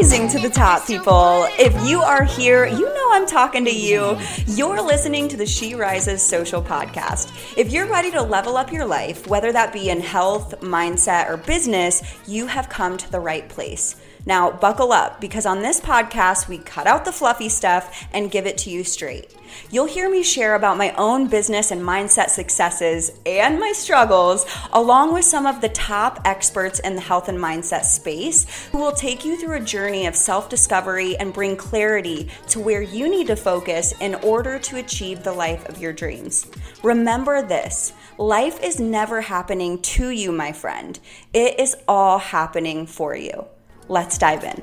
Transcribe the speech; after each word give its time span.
rising 0.00 0.28
to 0.28 0.38
the 0.38 0.50
top, 0.50 0.86
people. 0.86 1.46
If 1.58 1.88
you 1.88 2.00
are 2.02 2.24
here, 2.24 2.66
you 2.66 2.84
know 2.84 3.08
I'm 3.12 3.26
talking 3.26 3.64
to 3.64 3.70
you. 3.70 4.18
You're 4.46 4.82
listening 4.82 5.28
to 5.28 5.36
the 5.36 5.46
She 5.46 5.74
Rises 5.74 6.22
social 6.22 6.62
podcast. 6.62 7.56
If 7.56 7.70
you're 7.70 7.86
ready 7.86 8.10
to 8.10 8.22
level 8.22 8.56
up 8.56 8.72
your 8.72 8.84
life, 8.84 9.26
whether 9.26 9.52
that 9.52 9.72
be 9.72 9.88
in 9.88 10.00
health, 10.00 10.60
mindset, 10.60 11.28
or 11.28 11.36
business, 11.36 12.02
you 12.26 12.46
have 12.46 12.68
come 12.68 12.96
to 12.96 13.10
the 13.10 13.20
right 13.20 13.48
place. 13.48 13.96
Now, 14.26 14.50
buckle 14.50 14.92
up 14.92 15.20
because 15.20 15.46
on 15.46 15.62
this 15.62 15.80
podcast, 15.80 16.48
we 16.48 16.58
cut 16.58 16.86
out 16.86 17.04
the 17.04 17.12
fluffy 17.12 17.48
stuff 17.48 18.06
and 18.12 18.30
give 18.30 18.46
it 18.46 18.58
to 18.58 18.70
you 18.70 18.84
straight. 18.84 19.34
You'll 19.70 19.86
hear 19.86 20.10
me 20.10 20.22
share 20.22 20.54
about 20.54 20.76
my 20.76 20.92
own 20.92 21.26
business 21.26 21.70
and 21.70 21.82
mindset 21.82 22.30
successes 22.30 23.12
and 23.26 23.58
my 23.58 23.72
struggles, 23.72 24.46
along 24.72 25.12
with 25.12 25.24
some 25.24 25.46
of 25.46 25.60
the 25.60 25.68
top 25.70 26.20
experts 26.24 26.78
in 26.80 26.94
the 26.94 27.00
health 27.00 27.28
and 27.28 27.38
mindset 27.38 27.84
space 27.84 28.68
who 28.68 28.78
will 28.78 28.92
take 28.92 29.24
you 29.24 29.36
through 29.38 29.56
a 29.56 29.60
journey 29.60 30.06
of 30.06 30.14
self 30.14 30.48
discovery 30.48 31.16
and 31.16 31.32
bring 31.32 31.56
clarity 31.56 32.28
to 32.48 32.60
where 32.60 32.82
you 32.82 33.08
need 33.08 33.26
to 33.28 33.36
focus 33.36 33.92
in 34.00 34.14
order 34.16 34.58
to 34.58 34.76
achieve 34.76 35.22
the 35.22 35.32
life 35.32 35.68
of 35.68 35.78
your 35.78 35.92
dreams. 35.92 36.46
Remember 36.82 37.42
this 37.42 37.92
life 38.18 38.62
is 38.62 38.78
never 38.78 39.20
happening 39.20 39.80
to 39.82 40.10
you, 40.10 40.30
my 40.30 40.52
friend, 40.52 40.98
it 41.32 41.58
is 41.58 41.76
all 41.88 42.18
happening 42.18 42.86
for 42.86 43.16
you. 43.16 43.46
Let's 43.90 44.18
dive 44.18 44.44
in. 44.44 44.62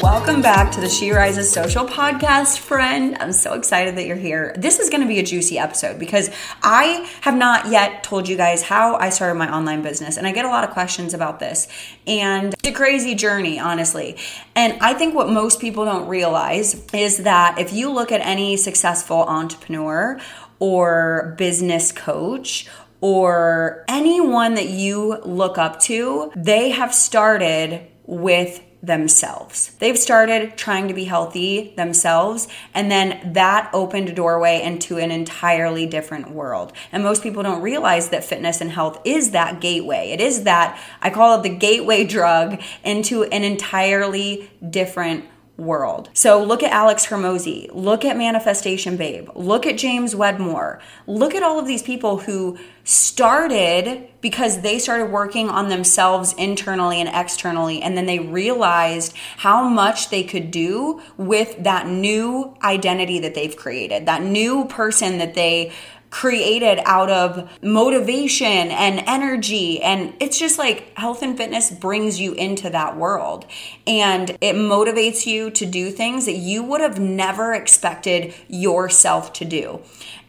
Welcome 0.00 0.42
back 0.42 0.70
to 0.70 0.80
the 0.80 0.88
She 0.88 1.10
Rises 1.10 1.50
Social 1.50 1.86
Podcast, 1.86 2.58
friend. 2.58 3.16
I'm 3.18 3.32
so 3.32 3.54
excited 3.54 3.96
that 3.96 4.06
you're 4.06 4.14
here. 4.14 4.54
This 4.56 4.78
is 4.78 4.90
going 4.90 5.00
to 5.00 5.08
be 5.08 5.18
a 5.18 5.24
juicy 5.24 5.58
episode 5.58 5.98
because 5.98 6.30
I 6.62 7.10
have 7.22 7.36
not 7.36 7.66
yet 7.72 8.04
told 8.04 8.28
you 8.28 8.36
guys 8.36 8.62
how 8.62 8.94
I 8.94 9.10
started 9.10 9.34
my 9.34 9.52
online 9.52 9.82
business, 9.82 10.16
and 10.16 10.24
I 10.24 10.30
get 10.30 10.44
a 10.44 10.48
lot 10.48 10.62
of 10.62 10.70
questions 10.70 11.14
about 11.14 11.40
this. 11.40 11.66
And 12.06 12.54
it's 12.54 12.68
a 12.68 12.72
crazy 12.72 13.16
journey, 13.16 13.58
honestly. 13.58 14.18
And 14.54 14.78
I 14.80 14.94
think 14.94 15.16
what 15.16 15.28
most 15.28 15.60
people 15.60 15.84
don't 15.84 16.06
realize 16.06 16.86
is 16.92 17.24
that 17.24 17.58
if 17.58 17.72
you 17.72 17.90
look 17.90 18.12
at 18.12 18.20
any 18.20 18.56
successful 18.56 19.24
entrepreneur 19.24 20.20
or 20.60 21.34
business 21.36 21.90
coach 21.90 22.68
or 23.00 23.84
anyone 23.88 24.54
that 24.54 24.68
you 24.68 25.18
look 25.24 25.58
up 25.58 25.80
to, 25.80 26.32
they 26.34 26.70
have 26.70 26.94
started 26.94 27.86
with 28.04 28.62
themselves. 28.82 29.74
They've 29.80 29.98
started 29.98 30.56
trying 30.56 30.86
to 30.88 30.94
be 30.94 31.04
healthy 31.04 31.74
themselves, 31.76 32.46
and 32.74 32.90
then 32.90 33.32
that 33.34 33.70
opened 33.72 34.08
a 34.08 34.14
doorway 34.14 34.62
into 34.62 34.98
an 34.98 35.10
entirely 35.10 35.84
different 35.86 36.30
world. 36.30 36.72
And 36.92 37.02
most 37.02 37.22
people 37.22 37.42
don't 37.42 37.60
realize 37.60 38.10
that 38.10 38.24
fitness 38.24 38.60
and 38.60 38.70
health 38.70 39.00
is 39.04 39.32
that 39.32 39.60
gateway. 39.60 40.10
It 40.10 40.20
is 40.20 40.44
that, 40.44 40.80
I 41.02 41.10
call 41.10 41.38
it 41.38 41.42
the 41.42 41.48
gateway 41.48 42.04
drug 42.04 42.62
into 42.84 43.24
an 43.24 43.42
entirely 43.42 44.48
different 44.70 45.24
world. 45.58 46.08
So 46.14 46.42
look 46.42 46.62
at 46.62 46.70
Alex 46.70 47.06
Hormozi, 47.06 47.68
look 47.72 48.04
at 48.04 48.16
Manifestation 48.16 48.96
Babe, 48.96 49.28
look 49.34 49.66
at 49.66 49.76
James 49.76 50.14
Wedmore, 50.14 50.80
look 51.06 51.34
at 51.34 51.42
all 51.42 51.58
of 51.58 51.66
these 51.66 51.82
people 51.82 52.18
who 52.18 52.56
started 52.84 54.08
because 54.20 54.60
they 54.62 54.78
started 54.78 55.12
working 55.12 55.50
on 55.50 55.68
themselves 55.68 56.32
internally 56.34 57.00
and 57.00 57.10
externally, 57.12 57.82
and 57.82 57.96
then 57.96 58.06
they 58.06 58.20
realized 58.20 59.14
how 59.38 59.68
much 59.68 60.10
they 60.10 60.22
could 60.22 60.50
do 60.52 61.02
with 61.16 61.62
that 61.64 61.88
new 61.88 62.56
identity 62.62 63.18
that 63.18 63.34
they've 63.34 63.56
created, 63.56 64.06
that 64.06 64.22
new 64.22 64.64
person 64.66 65.18
that 65.18 65.34
they 65.34 65.72
created 66.10 66.80
out 66.84 67.10
of 67.10 67.50
motivation 67.62 68.46
and 68.46 69.02
energy. 69.06 69.82
And 69.82 70.14
it's 70.20 70.38
just 70.38 70.58
like 70.58 70.96
health 70.96 71.22
and 71.22 71.36
fitness 71.36 71.70
brings 71.70 72.18
you 72.20 72.32
into 72.32 72.70
that 72.70 72.96
world 72.96 73.44
and 73.86 74.30
it 74.40 74.54
motivates 74.54 75.26
you 75.26 75.50
to 75.50 75.66
do 75.66 75.90
things 75.90 76.26
that 76.26 76.36
you 76.36 76.62
would 76.62 76.80
have 76.80 76.98
never 76.98 77.52
expected 77.52 78.34
yourself 78.48 79.32
to 79.34 79.44
do. 79.44 79.80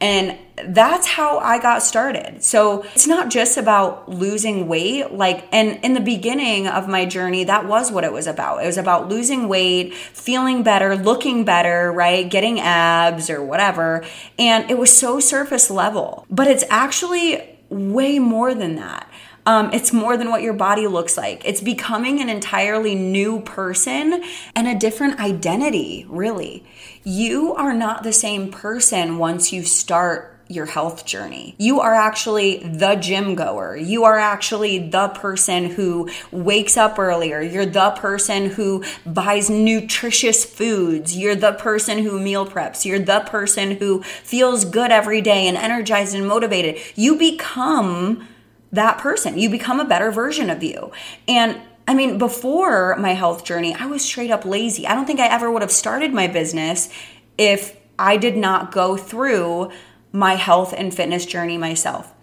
And 0.02 0.38
that's 0.66 1.08
how 1.08 1.40
I 1.40 1.62
got 1.62 1.84
started. 1.84 2.44
So 2.44 2.84
it's 2.94 3.08
not 3.08 3.30
just 3.30 3.58
about 3.58 4.10
losing 4.10 4.68
weight. 4.68 5.12
Like, 5.12 5.48
and 5.52 5.80
in 5.84 5.94
the 5.94 6.02
beginning 6.02 6.68
of 6.68 6.88
my 6.88 7.06
journey, 7.06 7.46
that 7.46 7.68
was 7.68 7.92
what 7.92 8.04
it 8.04 8.12
was 8.12 8.28
about. 8.28 8.64
It 8.64 8.66
was 8.66 8.78
about 8.78 9.10
losing 9.10 9.48
weight, 9.48 9.94
feeling 9.94 10.64
better, 10.64 10.96
looking 10.96 11.46
better, 11.46 11.92
right? 11.92 12.30
Getting 12.30 12.60
abs 12.60 13.30
or 13.30 13.44
whatever. 13.44 14.06
And 14.38 14.70
it 14.70 14.78
was 14.78 14.96
so 14.96 15.20
surface 15.20 15.69
level, 15.70 16.26
but 16.30 16.48
it's 16.48 16.64
actually 16.70 17.58
way 17.70 18.20
more 18.20 18.54
than 18.54 18.76
that. 18.76 19.10
Um, 19.46 19.72
it's 19.74 19.92
more 19.94 20.18
than 20.18 20.30
what 20.30 20.42
your 20.42 20.54
body 20.54 20.86
looks 20.86 21.18
like. 21.18 21.44
It's 21.46 21.62
becoming 21.62 22.22
an 22.22 22.30
entirely 22.30 22.94
new 22.94 23.42
person 23.42 24.24
and 24.56 24.68
a 24.68 24.76
different 24.76 25.20
identity, 25.20 26.06
really. 26.10 26.64
You 27.04 27.56
are 27.56 27.74
not 27.74 28.04
the 28.04 28.14
same 28.14 28.52
person 28.52 29.18
once 29.18 29.52
you 29.52 29.64
start 29.64 30.39
your 30.50 30.66
health 30.66 31.06
journey. 31.06 31.54
You 31.60 31.80
are 31.80 31.94
actually 31.94 32.58
the 32.58 32.96
gym 32.96 33.36
goer. 33.36 33.78
You 33.78 34.04
are 34.06 34.18
actually 34.18 34.90
the 34.90 35.10
person 35.10 35.66
who 35.66 36.10
wakes 36.32 36.76
up 36.76 36.98
earlier. 36.98 37.40
You're 37.40 37.68
the 37.68 37.92
person 37.92 38.48
who 38.48 38.84
buys 39.06 39.52
nutritious 39.52 40.44
foods. 40.44 41.16
You're 41.16 41.36
the 41.36 41.54
person 41.54 42.00
who 42.00 42.20
meal 42.20 42.48
preps. 42.48 42.84
You're 42.84 42.98
the 42.98 43.20
person 43.22 43.78
who 43.78 44.02
feels 44.02 44.66
good 44.66 44.92
every 44.92 45.22
day 45.22 45.48
and 45.48 45.56
energized 45.56 46.16
and 46.16 46.28
motivated. 46.28 46.82
You 46.96 47.16
become 47.16 48.28
that 48.72 48.98
person. 48.98 49.38
You 49.38 49.52
become 49.52 49.80
a 49.80 49.86
better 49.86 50.12
version 50.12 50.50
of 50.50 50.64
you. 50.64 50.92
And 51.28 51.62
I 51.88 51.94
mean, 51.94 52.18
before 52.18 52.96
my 52.98 53.14
health 53.14 53.46
journey, 53.46 53.76
I 53.76 53.86
was 53.86 54.04
straight 54.04 54.32
up 54.32 54.46
lazy. 54.46 54.88
I 54.88 54.96
don't 54.96 55.06
think 55.06 55.20
I 55.20 55.28
ever 55.28 55.52
would 55.52 55.62
have 55.62 55.72
started 55.72 56.12
my 56.12 56.26
business 56.26 56.90
if 57.38 57.76
I 58.00 58.18
did 58.18 58.38
not 58.38 58.72
go 58.72 58.98
through 58.98 59.72
my 60.12 60.36
health 60.36 60.74
and 60.76 60.94
fitness 60.94 61.26
journey 61.26 61.58
myself. 61.58 62.14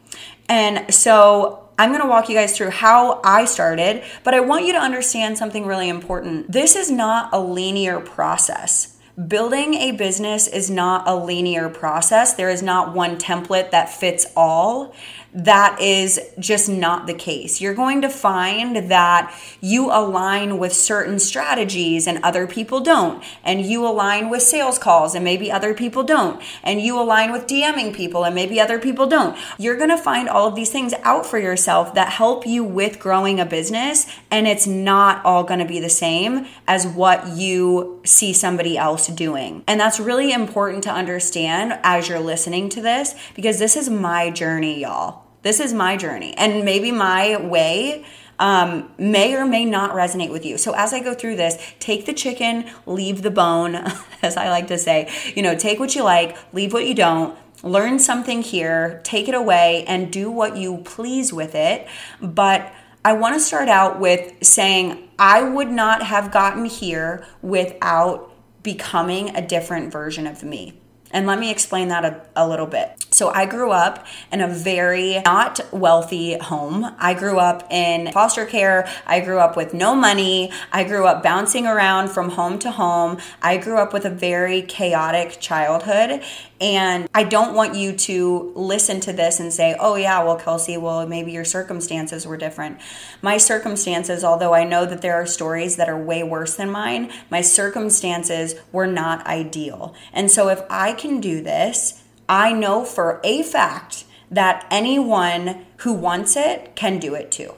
And 0.48 0.92
so 0.92 1.68
I'm 1.78 1.90
going 1.90 2.02
to 2.02 2.08
walk 2.08 2.28
you 2.28 2.34
guys 2.34 2.56
through 2.56 2.70
how 2.70 3.20
I 3.22 3.44
started, 3.44 4.02
but 4.24 4.34
I 4.34 4.40
want 4.40 4.66
you 4.66 4.72
to 4.72 4.78
understand 4.78 5.36
something 5.36 5.66
really 5.66 5.88
important. 5.88 6.50
This 6.50 6.74
is 6.74 6.90
not 6.90 7.30
a 7.32 7.40
linear 7.40 8.00
process. 8.00 8.96
Building 9.28 9.74
a 9.74 9.92
business 9.92 10.46
is 10.46 10.70
not 10.70 11.08
a 11.08 11.14
linear 11.14 11.68
process. 11.68 12.34
There 12.34 12.50
is 12.50 12.62
not 12.62 12.94
one 12.94 13.16
template 13.16 13.70
that 13.70 13.88
fits 13.88 14.26
all 14.36 14.94
that 15.36 15.78
is 15.82 16.18
just 16.38 16.66
not 16.66 17.06
the 17.06 17.12
case. 17.12 17.60
You're 17.60 17.74
going 17.74 18.00
to 18.00 18.08
find 18.08 18.90
that 18.90 19.38
you 19.60 19.90
align 19.90 20.56
with 20.56 20.72
certain 20.72 21.18
strategies 21.18 22.06
and 22.06 22.24
other 22.24 22.46
people 22.46 22.80
don't. 22.80 23.22
And 23.44 23.60
you 23.60 23.86
align 23.86 24.30
with 24.30 24.40
sales 24.40 24.78
calls 24.78 25.14
and 25.14 25.22
maybe 25.22 25.52
other 25.52 25.74
people 25.74 26.04
don't. 26.04 26.42
And 26.62 26.80
you 26.80 26.98
align 26.98 27.32
with 27.32 27.46
DMing 27.46 27.94
people 27.94 28.24
and 28.24 28.34
maybe 28.34 28.58
other 28.58 28.78
people 28.78 29.06
don't. 29.06 29.36
You're 29.58 29.76
going 29.76 29.90
to 29.90 29.98
find 29.98 30.26
all 30.26 30.48
of 30.48 30.54
these 30.54 30.72
things 30.72 30.94
out 31.02 31.26
for 31.26 31.38
yourself 31.38 31.92
that 31.92 32.14
help 32.14 32.46
you 32.46 32.64
with 32.64 32.98
growing 32.98 33.38
a 33.38 33.44
business. 33.44 34.06
And 34.30 34.48
it's 34.48 34.66
not 34.66 35.22
all 35.22 35.44
going 35.44 35.60
to 35.60 35.66
be 35.66 35.80
the 35.80 35.90
same 35.90 36.46
as 36.66 36.86
what 36.86 37.28
you 37.36 38.00
see 38.06 38.32
somebody 38.32 38.78
else 38.78 39.06
doing. 39.08 39.64
And 39.66 39.78
that's 39.78 40.00
really 40.00 40.32
important 40.32 40.82
to 40.84 40.90
understand 40.90 41.78
as 41.82 42.08
you're 42.08 42.20
listening 42.20 42.70
to 42.70 42.80
this 42.80 43.14
because 43.34 43.58
this 43.58 43.76
is 43.76 43.90
my 43.90 44.30
journey, 44.30 44.80
y'all. 44.80 45.25
This 45.46 45.60
is 45.60 45.72
my 45.72 45.96
journey. 45.96 46.34
And 46.36 46.64
maybe 46.64 46.90
my 46.90 47.40
way 47.40 48.04
um, 48.40 48.90
may 48.98 49.36
or 49.36 49.46
may 49.46 49.64
not 49.64 49.92
resonate 49.92 50.32
with 50.32 50.44
you. 50.44 50.58
So 50.58 50.74
as 50.74 50.92
I 50.92 50.98
go 50.98 51.14
through 51.14 51.36
this, 51.36 51.56
take 51.78 52.04
the 52.04 52.12
chicken, 52.12 52.68
leave 52.84 53.22
the 53.22 53.30
bone, 53.30 53.76
as 54.22 54.36
I 54.36 54.50
like 54.50 54.66
to 54.66 54.76
say. 54.76 55.08
You 55.36 55.42
know, 55.42 55.54
take 55.54 55.78
what 55.78 55.94
you 55.94 56.02
like, 56.02 56.36
leave 56.52 56.72
what 56.72 56.84
you 56.84 56.96
don't. 56.96 57.38
Learn 57.62 58.00
something 58.00 58.42
here, 58.42 59.00
take 59.04 59.28
it 59.28 59.36
away, 59.36 59.84
and 59.86 60.12
do 60.12 60.32
what 60.32 60.56
you 60.56 60.78
please 60.78 61.32
with 61.32 61.54
it. 61.54 61.86
But 62.20 62.74
I 63.04 63.12
want 63.12 63.34
to 63.36 63.40
start 63.40 63.68
out 63.68 64.00
with 64.00 64.44
saying 64.44 65.08
I 65.16 65.44
would 65.44 65.70
not 65.70 66.02
have 66.02 66.32
gotten 66.32 66.64
here 66.64 67.24
without 67.40 68.32
becoming 68.64 69.36
a 69.36 69.46
different 69.46 69.92
version 69.92 70.26
of 70.26 70.42
me. 70.42 70.80
And 71.16 71.26
let 71.26 71.38
me 71.38 71.50
explain 71.50 71.88
that 71.88 72.04
a, 72.04 72.20
a, 72.36 72.46
little 72.46 72.66
bit. 72.66 73.06
So, 73.08 73.30
I 73.30 73.46
grew 73.46 73.70
up 73.70 74.06
in 74.30 74.42
a 74.42 74.48
very 74.48 75.22
not 75.24 75.58
wealthy 75.72 76.36
home. 76.36 76.94
I 76.98 77.14
grew 77.14 77.38
up 77.38 77.72
in 77.72 78.12
foster 78.12 78.44
care. 78.44 78.86
I 79.06 79.20
grew 79.20 79.38
up 79.38 79.56
with 79.56 79.72
no 79.72 79.94
money. 79.94 80.52
I 80.72 80.84
grew 80.84 81.06
up 81.06 81.22
bouncing 81.22 81.66
around 81.66 82.08
from 82.08 82.28
home 82.28 82.58
to 82.58 82.70
home. 82.70 83.16
I 83.40 83.56
grew 83.56 83.78
up 83.78 83.94
with 83.94 84.04
a 84.04 84.10
very 84.10 84.60
chaotic 84.60 85.40
childhood. 85.40 86.22
And 86.60 87.08
I 87.14 87.24
don't 87.24 87.54
want 87.54 87.74
you 87.74 87.92
to 87.92 88.52
listen 88.54 89.00
to 89.00 89.12
this 89.12 89.40
and 89.40 89.52
say, 89.52 89.76
oh, 89.78 89.96
yeah, 89.96 90.22
well, 90.24 90.36
Kelsey, 90.36 90.78
well, 90.78 91.06
maybe 91.06 91.32
your 91.32 91.44
circumstances 91.44 92.26
were 92.26 92.38
different. 92.38 92.80
My 93.20 93.36
circumstances, 93.36 94.24
although 94.24 94.54
I 94.54 94.64
know 94.64 94.86
that 94.86 95.02
there 95.02 95.14
are 95.14 95.26
stories 95.26 95.76
that 95.76 95.88
are 95.88 96.02
way 96.02 96.22
worse 96.22 96.56
than 96.56 96.70
mine, 96.70 97.12
my 97.30 97.42
circumstances 97.42 98.54
were 98.72 98.86
not 98.86 99.26
ideal. 99.26 99.94
And 100.14 100.30
so 100.30 100.48
if 100.48 100.62
I 100.70 100.94
can 100.94 101.05
do 101.06 101.42
this, 101.42 102.02
I 102.28 102.52
know 102.52 102.84
for 102.84 103.20
a 103.24 103.42
fact 103.42 104.04
that 104.30 104.66
anyone 104.70 105.66
who 105.78 105.92
wants 105.92 106.36
it 106.36 106.74
can 106.74 106.98
do 106.98 107.14
it 107.14 107.30
too. 107.30 107.54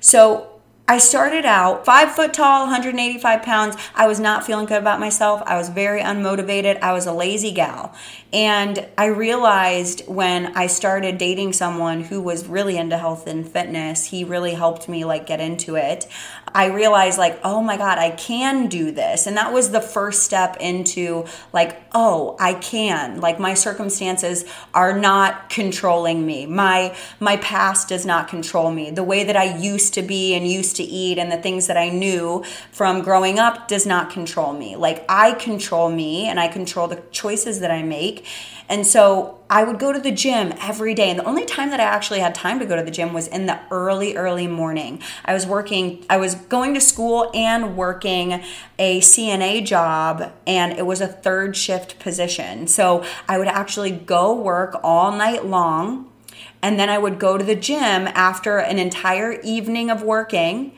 So 0.00 0.52
I 0.88 0.98
started 0.98 1.44
out 1.46 1.86
five 1.86 2.12
foot 2.12 2.34
tall, 2.34 2.62
185 2.64 3.42
pounds. 3.42 3.76
I 3.94 4.06
was 4.08 4.18
not 4.18 4.44
feeling 4.44 4.66
good 4.66 4.78
about 4.80 4.98
myself. 4.98 5.40
I 5.46 5.56
was 5.56 5.68
very 5.68 6.02
unmotivated. 6.02 6.80
I 6.80 6.92
was 6.92 7.06
a 7.06 7.12
lazy 7.12 7.52
gal. 7.52 7.94
And 8.32 8.86
I 8.98 9.06
realized 9.06 10.06
when 10.08 10.56
I 10.56 10.66
started 10.66 11.18
dating 11.18 11.52
someone 11.52 12.02
who 12.02 12.20
was 12.20 12.46
really 12.46 12.76
into 12.76 12.98
health 12.98 13.26
and 13.28 13.48
fitness, 13.48 14.06
he 14.06 14.24
really 14.24 14.54
helped 14.54 14.88
me 14.88 15.04
like 15.04 15.26
get 15.26 15.40
into 15.40 15.76
it. 15.76 16.06
I 16.54 16.66
realized 16.66 17.18
like, 17.18 17.40
oh 17.44 17.62
my 17.62 17.76
God, 17.76 17.98
I 17.98 18.10
can 18.10 18.66
do 18.68 18.90
this. 18.90 19.26
And 19.26 19.36
that 19.36 19.52
was 19.52 19.70
the 19.70 19.80
first 19.80 20.22
step 20.22 20.56
into 20.60 21.26
like, 21.52 21.82
oh, 21.92 22.36
I 22.38 22.54
can. 22.54 23.20
Like 23.20 23.38
my 23.38 23.54
circumstances 23.54 24.44
are 24.74 24.98
not 24.98 25.50
controlling 25.50 26.24
me. 26.26 26.46
My 26.46 26.96
my 27.20 27.36
past 27.38 27.88
does 27.88 28.04
not 28.04 28.28
control 28.28 28.70
me. 28.70 28.90
The 28.90 29.04
way 29.04 29.24
that 29.24 29.36
I 29.36 29.56
used 29.56 29.94
to 29.94 30.02
be 30.02 30.34
and 30.34 30.46
used 30.46 30.76
to 30.76 30.82
eat 30.82 31.18
and 31.18 31.30
the 31.30 31.36
things 31.36 31.66
that 31.66 31.76
I 31.76 31.88
knew 31.88 32.44
from 32.70 33.02
growing 33.02 33.38
up 33.38 33.68
does 33.68 33.86
not 33.86 34.10
control 34.10 34.52
me. 34.52 34.76
Like 34.76 35.04
I 35.08 35.32
control 35.32 35.90
me 35.90 36.26
and 36.28 36.38
I 36.38 36.48
control 36.48 36.88
the 36.88 37.02
choices 37.10 37.60
that 37.60 37.70
I 37.70 37.82
make. 37.82 38.26
And 38.72 38.86
so 38.86 39.38
I 39.50 39.64
would 39.64 39.78
go 39.78 39.92
to 39.92 40.00
the 40.00 40.10
gym 40.10 40.54
every 40.58 40.94
day. 40.94 41.10
And 41.10 41.18
the 41.18 41.26
only 41.26 41.44
time 41.44 41.68
that 41.72 41.78
I 41.78 41.82
actually 41.82 42.20
had 42.20 42.34
time 42.34 42.58
to 42.58 42.64
go 42.64 42.74
to 42.74 42.82
the 42.82 42.90
gym 42.90 43.12
was 43.12 43.28
in 43.28 43.44
the 43.44 43.60
early, 43.70 44.16
early 44.16 44.46
morning. 44.46 45.02
I 45.26 45.34
was 45.34 45.46
working, 45.46 46.06
I 46.08 46.16
was 46.16 46.36
going 46.36 46.72
to 46.72 46.80
school 46.80 47.30
and 47.34 47.76
working 47.76 48.42
a 48.78 49.00
CNA 49.00 49.66
job, 49.66 50.32
and 50.46 50.72
it 50.72 50.86
was 50.86 51.02
a 51.02 51.06
third 51.06 51.54
shift 51.54 51.98
position. 51.98 52.66
So 52.66 53.04
I 53.28 53.36
would 53.36 53.46
actually 53.46 53.90
go 53.90 54.34
work 54.34 54.80
all 54.82 55.12
night 55.12 55.44
long. 55.44 56.10
And 56.62 56.80
then 56.80 56.88
I 56.88 56.96
would 56.96 57.18
go 57.18 57.36
to 57.36 57.44
the 57.44 57.56
gym 57.56 58.08
after 58.14 58.56
an 58.56 58.78
entire 58.78 59.38
evening 59.42 59.90
of 59.90 60.02
working 60.02 60.72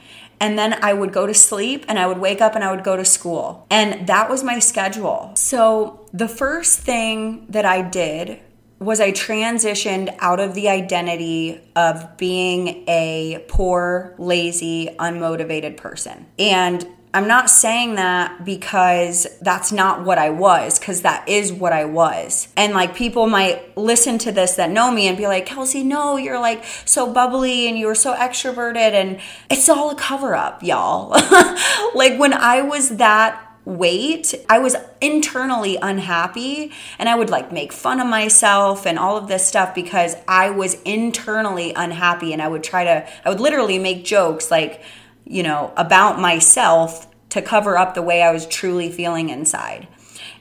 and 0.45 0.59
then 0.59 0.75
I 0.85 0.93
would 0.93 1.11
go 1.11 1.27
to 1.27 1.33
sleep 1.33 1.87
and 1.89 1.99
I 1.99 2.07
would 2.07 2.19
wake 2.19 2.43
up 2.43 2.55
and 2.55 2.63
I 2.63 2.71
would 2.71 2.85
go 2.85 2.97
to 2.97 3.05
school. 3.07 3.67
And 3.71 4.07
that 4.09 4.29
was 4.29 4.45
my 4.45 4.59
schedule. 4.59 5.33
So 5.37 6.07
the 6.13 6.29
first 6.29 6.81
thing 6.81 7.47
that 7.49 7.65
I 7.65 7.81
did 7.81 8.41
was 8.79 9.01
I 9.01 9.13
transitioned 9.13 10.15
out 10.19 10.41
of 10.41 10.53
the 10.53 10.69
identity 10.69 11.63
of 11.75 12.19
being 12.19 12.85
a 12.87 13.43
poor, 13.49 14.15
lazy, 14.19 14.95
unmotivated 14.99 15.79
person. 15.79 16.27
And 16.39 16.87
I'm 17.15 17.29
not 17.29 17.49
saying 17.49 17.95
that 17.95 18.45
because 18.45 19.29
that's 19.41 19.71
not 19.71 20.05
what 20.05 20.19
I 20.19 20.31
was, 20.31 20.81
because 20.81 21.03
that 21.03 21.29
is 21.29 21.53
what 21.53 21.73
I 21.73 21.85
was. 21.85 22.49
And 22.57 22.73
like 22.73 22.97
people 22.97 23.29
might 23.29 23.79
listen 23.79 24.19
to 24.19 24.33
this 24.33 24.57
that 24.57 24.69
know 24.69 24.91
me 24.91 25.07
and 25.07 25.17
be 25.17 25.29
like, 25.29 25.47
Kelsey, 25.47 25.85
no, 25.85 26.17
you're 26.17 26.41
like 26.41 26.65
so 26.85 27.13
bubbly 27.13 27.69
and 27.69 27.79
you 27.79 27.87
were 27.87 27.95
so 27.95 28.17
extroverted. 28.17 28.95
And 28.95 29.21
it's 29.49 29.69
all 29.69 29.91
a 29.91 29.95
cover 29.95 30.35
up, 30.35 30.65
y'all. 30.65 31.11
like 31.95 32.19
when 32.19 32.35
I 32.35 32.63
was 32.63 32.97
that 32.97 33.41
weight, 33.65 34.35
I 34.49 34.59
was 34.59 34.75
internally 35.01 35.77
unhappy 35.81 36.73
and 36.99 37.09
I 37.09 37.15
would 37.15 37.31
like 37.31 37.53
make 37.53 37.73
fun 37.73 38.01
of 38.01 38.09
myself 38.09 38.87
and 38.87 38.99
all 38.99 39.17
of 39.17 39.29
this 39.29 39.47
stuff 39.47 39.73
because 39.73 40.17
I 40.27 40.51
was 40.51 40.83
internally 40.83 41.73
unhappy 41.75 42.33
and 42.33 42.43
I 42.43 42.49
would 42.49 42.65
try 42.65 42.83
to, 42.83 43.09
I 43.25 43.29
would 43.29 43.41
literally 43.41 43.79
make 43.79 44.05
jokes 44.05 44.51
like, 44.51 44.83
you 45.25 45.43
know, 45.43 45.73
about 45.77 46.21
myself 46.21 47.09
to 47.31 47.43
cover 47.43 47.77
up 47.77 47.95
the 47.95 48.03
way 48.03 48.23
I 48.23 48.33
was 48.33 48.47
truly 48.47 48.91
feeling 48.91 49.29
inside. 49.29 49.89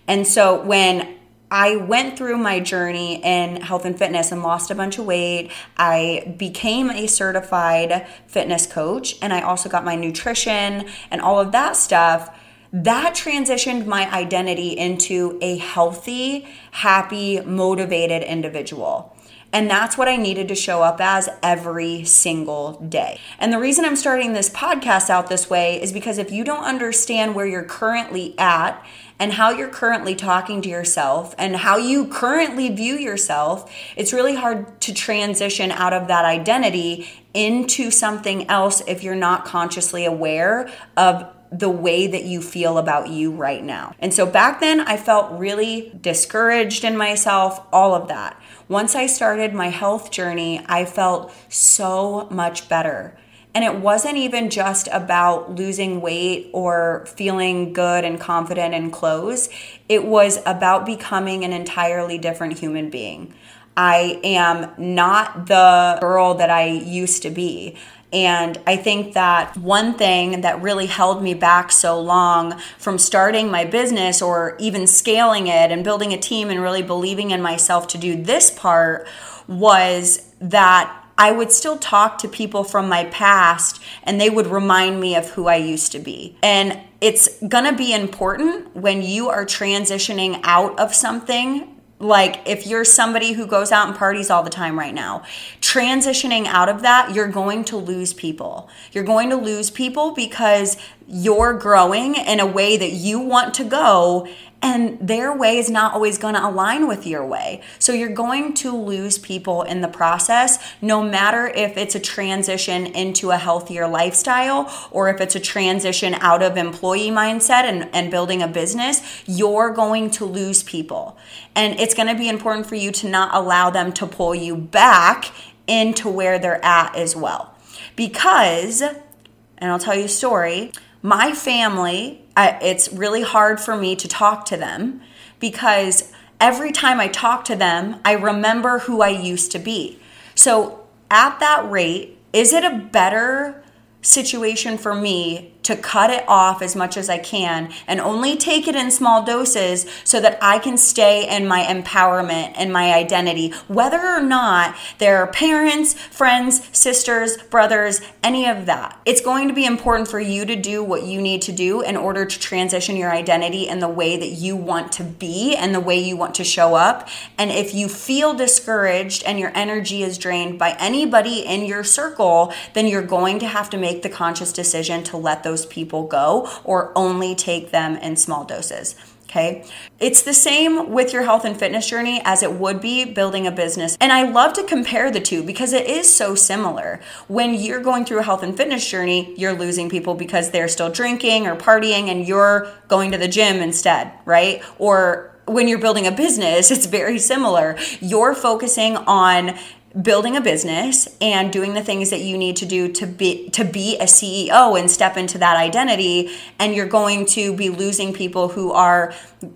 And 0.07 0.27
so 0.27 0.62
when 0.62 1.18
I 1.53 1.75
went 1.75 2.18
through 2.18 2.39
my 2.39 2.59
journey 2.59 3.24
in 3.24 3.62
health 3.62 3.85
and 3.85 3.95
fitness 3.95 4.31
and 4.31 4.41
lost 4.41 4.71
a 4.71 4.75
bunch 4.75 4.97
of 4.97 5.06
weight. 5.06 5.51
I 5.77 6.33
became 6.35 6.89
a 6.89 7.06
certified 7.06 8.07
fitness 8.25 8.65
coach 8.65 9.18
and 9.21 9.31
I 9.31 9.41
also 9.41 9.69
got 9.69 9.85
my 9.85 9.95
nutrition 9.95 10.89
and 11.12 11.21
all 11.21 11.39
of 11.39 11.51
that 11.51 11.75
stuff. 11.75 12.35
That 12.74 13.13
transitioned 13.13 13.85
my 13.85 14.12
identity 14.12 14.69
into 14.69 15.38
a 15.44 15.57
healthy, 15.57 16.47
happy, 16.71 17.39
motivated 17.41 18.24
individual. 18.24 19.12
And 19.53 19.69
that's 19.69 19.97
what 19.97 20.07
I 20.07 20.17
needed 20.17 20.47
to 20.47 20.55
show 20.55 20.81
up 20.81 21.00
as 21.00 21.29
every 21.44 22.03
single 22.05 22.73
day. 22.79 23.19
And 23.38 23.53
the 23.53 23.59
reason 23.59 23.85
I'm 23.85 23.95
starting 23.95 24.33
this 24.33 24.50
podcast 24.50 25.11
out 25.11 25.29
this 25.29 25.47
way 25.47 25.79
is 25.81 25.94
because 25.94 26.17
if 26.17 26.31
you 26.31 26.44
don't 26.44 26.63
understand 26.63 27.35
where 27.35 27.45
you're 27.45 27.63
currently 27.63 28.33
at 28.39 28.83
and 29.19 29.33
how 29.33 29.51
you're 29.51 29.69
currently 29.69 30.15
talking 30.15 30.63
to 30.63 30.69
yourself 30.69 31.35
and 31.38 31.55
how 31.55 31.77
you 31.77 32.07
currently 32.07 32.69
view 32.69 32.95
yourself, 32.95 33.71
it's 33.95 34.11
really 34.11 34.33
hard 34.33 34.81
to 34.81 34.94
transition 34.94 35.71
out 35.71 35.94
of 35.94 36.07
that 36.07 36.25
identity 36.25 37.07
into 37.35 37.91
something 37.91 38.49
else 38.49 38.81
if 38.88 39.03
you're 39.03 39.13
not 39.13 39.45
consciously 39.45 40.03
aware 40.03 40.67
of 40.97 41.31
the 41.51 41.69
way 41.69 42.07
that 42.07 42.23
you 42.23 42.41
feel 42.41 42.79
about 42.79 43.09
you 43.09 43.31
right 43.31 43.63
now. 43.63 43.94
And 43.99 44.11
so 44.11 44.25
back 44.25 44.59
then, 44.59 44.81
I 44.81 44.97
felt 44.97 45.39
really 45.39 45.91
discouraged 46.01 46.83
in 46.83 46.97
myself, 46.97 47.61
all 47.71 47.94
of 47.94 48.07
that. 48.07 48.39
Once 48.73 48.95
I 48.95 49.05
started 49.05 49.53
my 49.53 49.67
health 49.67 50.09
journey, 50.09 50.59
I 50.65 50.85
felt 50.85 51.31
so 51.47 52.27
much 52.31 52.67
better. 52.67 53.15
And 53.53 53.63
it 53.63 53.75
wasn't 53.75 54.17
even 54.17 54.49
just 54.49 54.89
about 54.91 55.53
losing 55.53 56.01
weight 56.01 56.49
or 56.53 57.05
feeling 57.15 57.73
good 57.73 58.03
and 58.03 58.19
confident 58.19 58.73
in 58.73 58.89
clothes. 58.89 59.47
It 59.87 60.05
was 60.05 60.39
about 60.47 60.87
becoming 60.87 61.43
an 61.43 61.53
entirely 61.53 62.17
different 62.17 62.57
human 62.57 62.89
being. 62.89 63.35
I 63.77 64.19
am 64.23 64.71
not 64.79 65.45
the 65.45 65.99
girl 66.01 66.33
that 66.33 66.49
I 66.49 66.65
used 66.65 67.21
to 67.21 67.29
be. 67.29 67.77
And 68.13 68.60
I 68.68 68.77
think 68.77 69.13
that 69.13 69.57
one 69.57 69.95
thing 69.95 70.42
that 70.42 70.62
really 70.62 70.86
held 70.86 71.24
me 71.24 71.33
back 71.33 71.71
so 71.71 72.00
long 72.00 72.60
from 72.77 73.00
starting 73.00 73.50
my 73.50 73.65
business 73.65 74.21
or 74.21 74.56
even 74.60 74.86
scaling 74.86 75.48
it 75.48 75.71
and 75.71 75.83
building 75.83 76.13
a 76.13 76.18
team 76.18 76.50
and 76.50 76.62
really 76.62 76.83
believing 76.83 77.31
in 77.31 77.42
myself 77.42 77.88
to 77.88 77.98
do 77.98 78.21
this 78.21 78.51
part 78.51 79.07
was 79.48 80.31
that 80.39 81.00
I 81.18 81.31
would 81.31 81.51
still 81.51 81.77
talk 81.77 82.19
to 82.19 82.27
people 82.27 82.63
from 82.63 82.88
my 82.88 83.06
past 83.06 83.81
and 84.04 84.19
they 84.21 84.30
would 84.30 84.48
remind 84.48 85.00
me 85.00 85.16
of 85.16 85.30
who 85.31 85.48
I 85.48 85.56
used 85.57 85.92
to 85.94 85.99
be. 85.99 86.37
And 86.44 86.80
it's 87.02 87.42
gonna 87.47 87.76
be 87.76 87.94
important 87.94 88.76
when 88.76 89.02
you 89.02 89.30
are 89.30 89.45
transitioning 89.45 90.40
out 90.44 90.80
of 90.80 90.94
something 90.94 91.72
like 92.04 92.48
if 92.48 92.68
you're 92.68 92.86
somebody 92.86 93.33
who 93.33 93.48
goes 93.48 93.72
out 93.72 93.88
and 93.88 93.98
parties 93.98 94.30
all 94.30 94.44
the 94.44 94.50
time 94.50 94.78
right 94.78 94.94
now 94.94 95.24
transitioning 95.62 96.45
out 96.45 96.69
of 96.69 96.81
that 96.81 97.14
you're 97.16 97.28
going 97.28 97.64
to 97.64 97.78
lose 97.78 98.14
people. 98.14 98.69
You're 98.92 99.04
going 99.04 99.30
to 99.30 99.36
lose 99.36 99.72
people 99.72 100.14
because 100.14 100.78
you're 101.07 101.54
growing 101.54 102.16
in 102.16 102.40
a 102.40 102.45
way 102.45 102.78
that 102.78 102.92
you 102.92 103.19
want 103.19 103.54
to 103.56 103.64
go 103.64 104.28
and 104.64 104.98
their 105.06 105.36
way 105.36 105.57
is 105.57 105.69
not 105.69 105.94
always 105.94 106.18
going 106.18 106.36
to 106.36 106.48
align 106.48 106.88
with 106.88 107.06
your 107.06 107.26
way. 107.26 107.62
So 107.80 107.92
you're 107.92 108.07
going 108.07 108.54
to 108.56 108.76
lose 108.76 109.18
people 109.18 109.64
in 109.64 109.81
the 109.81 109.90
process, 109.90 110.57
no 110.81 111.04
matter 111.04 111.48
if 111.48 111.76
it's 111.76 111.95
a 111.95 112.00
transition 112.00 112.86
into 112.86 113.31
a 113.31 113.38
healthier 113.38 113.90
lifestyle 113.90 114.72
or 114.90 115.10
if 115.10 115.19
it's 115.19 115.36
a 115.36 115.40
transition 115.40 116.14
out 116.16 116.42
of 116.42 116.56
employee 116.56 117.10
mindset 117.10 117.66
and, 117.66 117.94
and 117.94 118.10
building 118.10 118.42
a 118.42 118.48
business, 118.48 119.22
you're 119.28 119.69
going 119.72 120.10
to 120.12 120.24
lose 120.24 120.64
people. 120.64 121.18
And 121.56 121.78
it's 121.78 121.94
going 121.94 122.07
to 122.07 122.16
be 122.16 122.30
important 122.30 122.66
for 122.66 122.76
you 122.76 122.92
to 122.94 123.10
not 123.10 123.36
allow 123.36 123.69
them 123.69 123.92
to 123.94 124.07
pull 124.07 124.33
you 124.33 124.56
back 124.56 125.26
into 125.68 126.07
where 126.07 126.40
they're 126.40 126.64
at 126.64 126.95
as 126.95 127.18
well. 127.18 127.54
Because, 127.98 128.81
and 128.81 129.72
I'll 129.72 129.80
tell 129.80 129.95
you 129.95 130.06
a 130.06 130.10
story, 130.10 130.72
my 131.04 131.33
family 131.33 132.24
I, 132.36 132.57
it's 132.62 132.92
really 132.92 133.22
hard 133.22 133.60
for 133.60 133.78
me 133.78 133.95
to 133.98 134.07
talk 134.07 134.45
to 134.45 134.57
them 134.57 135.02
because 135.40 136.12
every 136.40 136.72
time 136.72 137.00
I 137.00 137.07
talk 137.07 137.45
to 137.45 137.56
them, 137.56 138.00
I 138.04 138.14
remember 138.14 138.80
who 138.80 139.02
I 139.02 139.10
used 139.10 139.52
to 139.52 139.60
be. 139.60 140.00
So, 140.36 140.80
at 141.12 141.40
that 141.40 141.69
rate, 141.69 142.18
is 142.31 142.54
it 142.54 142.64
a 142.64 142.90
better 142.92 143.64
situation 144.02 144.80
for 144.80 144.95
me 144.95 145.53
to 145.63 145.75
cut 145.75 146.09
it 146.09 146.23
off 146.27 146.61
as 146.61 146.75
much 146.75 146.97
as 146.97 147.09
I 147.09 147.17
can 147.17 147.73
and 147.87 147.99
only 147.99 148.37
take 148.37 148.67
it 148.67 148.75
in 148.75 148.91
small 148.91 149.23
doses 149.23 149.85
so 150.03 150.19
that 150.19 150.37
I 150.41 150.59
can 150.59 150.77
stay 150.77 151.27
in 151.27 151.47
my 151.47 151.63
empowerment 151.63 152.53
and 152.55 152.71
my 152.71 152.93
identity, 152.93 153.51
whether 153.67 153.99
or 153.99 154.21
not 154.21 154.75
they're 154.97 155.27
parents, 155.27 155.93
friends, 155.93 156.69
sisters, 156.77 157.37
brothers, 157.37 158.01
any 158.21 158.47
of 158.47 158.65
that. 158.65 158.99
It's 159.05 159.21
going 159.21 159.47
to 159.47 159.53
be 159.53 159.65
important 159.65 160.07
for 160.07 160.19
you 160.19 160.45
to 160.45 160.55
do 160.55 160.83
what 160.83 161.03
you 161.03 161.21
need 161.21 161.41
to 161.43 161.51
do 161.51 161.81
in 161.81 161.95
order 161.95 162.25
to 162.25 162.39
transition 162.39 162.95
your 162.95 163.11
identity 163.11 163.67
in 163.67 163.79
the 163.79 163.89
way 163.89 164.17
that 164.17 164.29
you 164.29 164.55
want 164.55 164.91
to 164.93 165.03
be 165.03 165.55
and 165.55 165.73
the 165.73 165.79
way 165.79 165.99
you 165.99 166.17
want 166.17 166.35
to 166.35 166.43
show 166.43 166.75
up. 166.75 167.07
And 167.37 167.51
if 167.51 167.73
you 167.73 167.87
feel 167.87 168.33
discouraged 168.33 169.23
and 169.23 169.39
your 169.39 169.51
energy 169.55 170.03
is 170.03 170.17
drained 170.17 170.59
by 170.59 170.75
anybody 170.79 171.45
in 171.45 171.65
your 171.65 171.83
circle, 171.83 172.53
then 172.73 172.87
you're 172.87 173.01
going 173.01 173.39
to 173.39 173.47
have 173.47 173.69
to 173.71 173.77
make 173.77 174.01
the 174.01 174.09
conscious 174.09 174.51
decision 174.51 175.03
to 175.03 175.17
let 175.17 175.43
those 175.54 175.68
people 175.68 176.07
go 176.07 176.50
or 176.64 176.92
only 176.95 177.36
take 177.36 177.69
them 177.69 177.95
in 177.98 178.16
small 178.16 178.44
doses. 178.44 178.95
Okay. 179.26 179.66
It's 180.00 180.22
the 180.22 180.33
same 180.33 180.92
with 180.92 181.12
your 181.12 181.24
health 181.24 181.44
and 181.44 181.57
fitness 181.57 181.90
journey 181.90 182.22
as 182.24 182.44
it 182.44 182.54
would 182.54 182.80
be 182.80 183.06
building 183.06 183.48
a 183.48 183.52
business. 183.52 183.98
And 184.00 184.12
I 184.12 184.30
love 184.30 184.54
to 184.54 184.64
compare 184.64 185.10
the 185.10 185.19
two 185.19 185.42
because 185.42 185.74
it 185.74 185.88
is 185.88 186.12
so 186.12 186.36
similar. 186.36 187.00
When 187.28 187.56
you're 187.56 187.81
going 187.81 188.06
through 188.06 188.19
a 188.19 188.24
health 188.24 188.44
and 188.44 188.56
fitness 188.56 188.88
journey, 188.88 189.33
you're 189.36 189.57
losing 189.57 189.90
people 189.90 190.14
because 190.14 190.52
they're 190.52 190.68
still 190.68 190.92
drinking 190.92 191.48
or 191.48 191.56
partying 191.56 192.10
and 192.10 192.28
you're 192.28 192.72
going 192.88 193.12
to 193.12 193.18
the 193.18 193.28
gym 193.28 193.57
instead, 193.57 194.12
right? 194.26 194.62
Or 194.78 195.33
when 195.45 195.68
you're 195.68 195.80
building 195.80 196.06
a 196.06 196.12
business, 196.12 196.69
it's 196.76 196.86
very 196.86 197.18
similar. 197.18 197.78
You're 198.02 198.36
focusing 198.36 198.98
on 198.98 199.57
building 200.02 200.35
a 200.35 200.42
business 200.42 201.07
and 201.21 201.54
doing 201.54 201.76
the 201.76 201.83
things 201.83 202.09
that 202.09 202.21
you 202.21 202.35
need 202.35 202.56
to 202.56 202.66
do 202.66 202.92
to 202.92 203.06
be 203.06 203.50
to 203.52 203.64
be 203.64 203.95
a 204.00 204.06
CEO 204.06 204.80
and 204.80 204.90
step 204.90 205.18
into 205.18 205.38
that 205.38 205.56
identity 205.56 206.31
and 206.57 206.73
you're 206.73 206.88
going 206.88 207.28
to 207.28 207.56
be 207.56 207.69
losing 207.69 208.12
people 208.12 208.47
who 208.47 208.71
are 208.71 209.14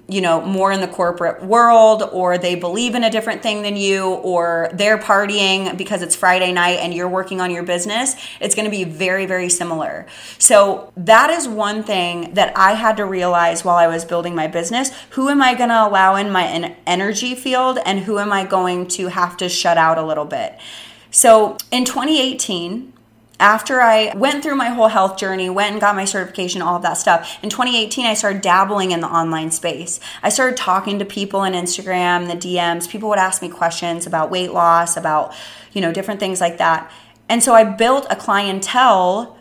you 0.07 0.21
know 0.21 0.39
more 0.41 0.71
in 0.71 0.79
the 0.79 0.87
corporate 0.87 1.43
world 1.43 2.03
or 2.11 2.37
they 2.37 2.53
believe 2.53 2.93
in 2.93 3.03
a 3.03 3.09
different 3.09 3.41
thing 3.41 3.63
than 3.63 3.75
you 3.75 4.05
or 4.05 4.69
they're 4.73 4.99
partying 4.99 5.75
because 5.75 6.03
it's 6.03 6.15
Friday 6.15 6.51
night 6.51 6.79
and 6.81 6.93
you're 6.93 7.09
working 7.09 7.41
on 7.41 7.49
your 7.49 7.63
business. 7.63 8.15
It's 8.39 8.53
going 8.53 8.65
to 8.65 8.71
be 8.71 8.83
very 8.83 9.25
very 9.25 9.49
similar. 9.49 10.05
So 10.37 10.93
that 10.97 11.31
is 11.31 11.47
one 11.47 11.81
thing 11.81 12.35
that 12.35 12.55
I 12.55 12.73
had 12.73 12.97
to 12.97 13.05
realize 13.05 13.65
while 13.65 13.77
I 13.77 13.87
was 13.87 14.05
building 14.05 14.35
my 14.35 14.45
business. 14.45 14.91
Who 15.11 15.29
am 15.29 15.41
I 15.41 15.55
going 15.55 15.69
to 15.69 15.87
allow 15.87 16.15
in 16.15 16.31
my 16.31 16.75
energy 16.85 17.33
field 17.33 17.79
and 17.87 18.01
who 18.01 18.19
am 18.19 18.31
I 18.31 18.45
going 18.45 18.87
to 18.89 19.07
have 19.07 19.35
to 19.37 19.49
shut 19.49 19.79
out 19.79 19.97
a 19.97 20.05
little 20.05 20.26
bit. 20.27 20.57
So 21.11 21.57
in 21.71 21.85
2018, 21.85 22.93
after 23.39 23.81
I 23.81 24.13
went 24.15 24.43
through 24.43 24.55
my 24.55 24.69
whole 24.69 24.87
health 24.87 25.17
journey, 25.17 25.49
went 25.49 25.71
and 25.71 25.81
got 25.81 25.95
my 25.95 26.05
certification, 26.05 26.61
all 26.61 26.75
of 26.75 26.81
that 26.81 26.95
stuff, 26.95 27.37
in 27.43 27.49
2018, 27.49 28.05
I 28.05 28.15
started 28.15 28.41
dabbling 28.41 28.91
in 28.91 28.99
the 28.99 29.07
online 29.07 29.51
space. 29.51 29.99
I 30.23 30.29
started 30.29 30.57
talking 30.57 30.97
to 30.99 31.05
people 31.05 31.41
on 31.41 31.53
Instagram, 31.53 32.27
the 32.27 32.35
DMs. 32.35 32.89
People 32.89 33.09
would 33.09 33.19
ask 33.19 33.41
me 33.41 33.49
questions 33.49 34.07
about 34.07 34.31
weight 34.31 34.53
loss, 34.53 34.97
about, 34.97 35.33
you 35.73 35.81
know, 35.81 35.93
different 35.93 36.19
things 36.19 36.41
like 36.41 36.57
that. 36.57 36.91
And 37.29 37.43
so 37.43 37.53
I 37.53 37.63
built 37.63 38.07
a 38.09 38.15
clientele 38.15 39.36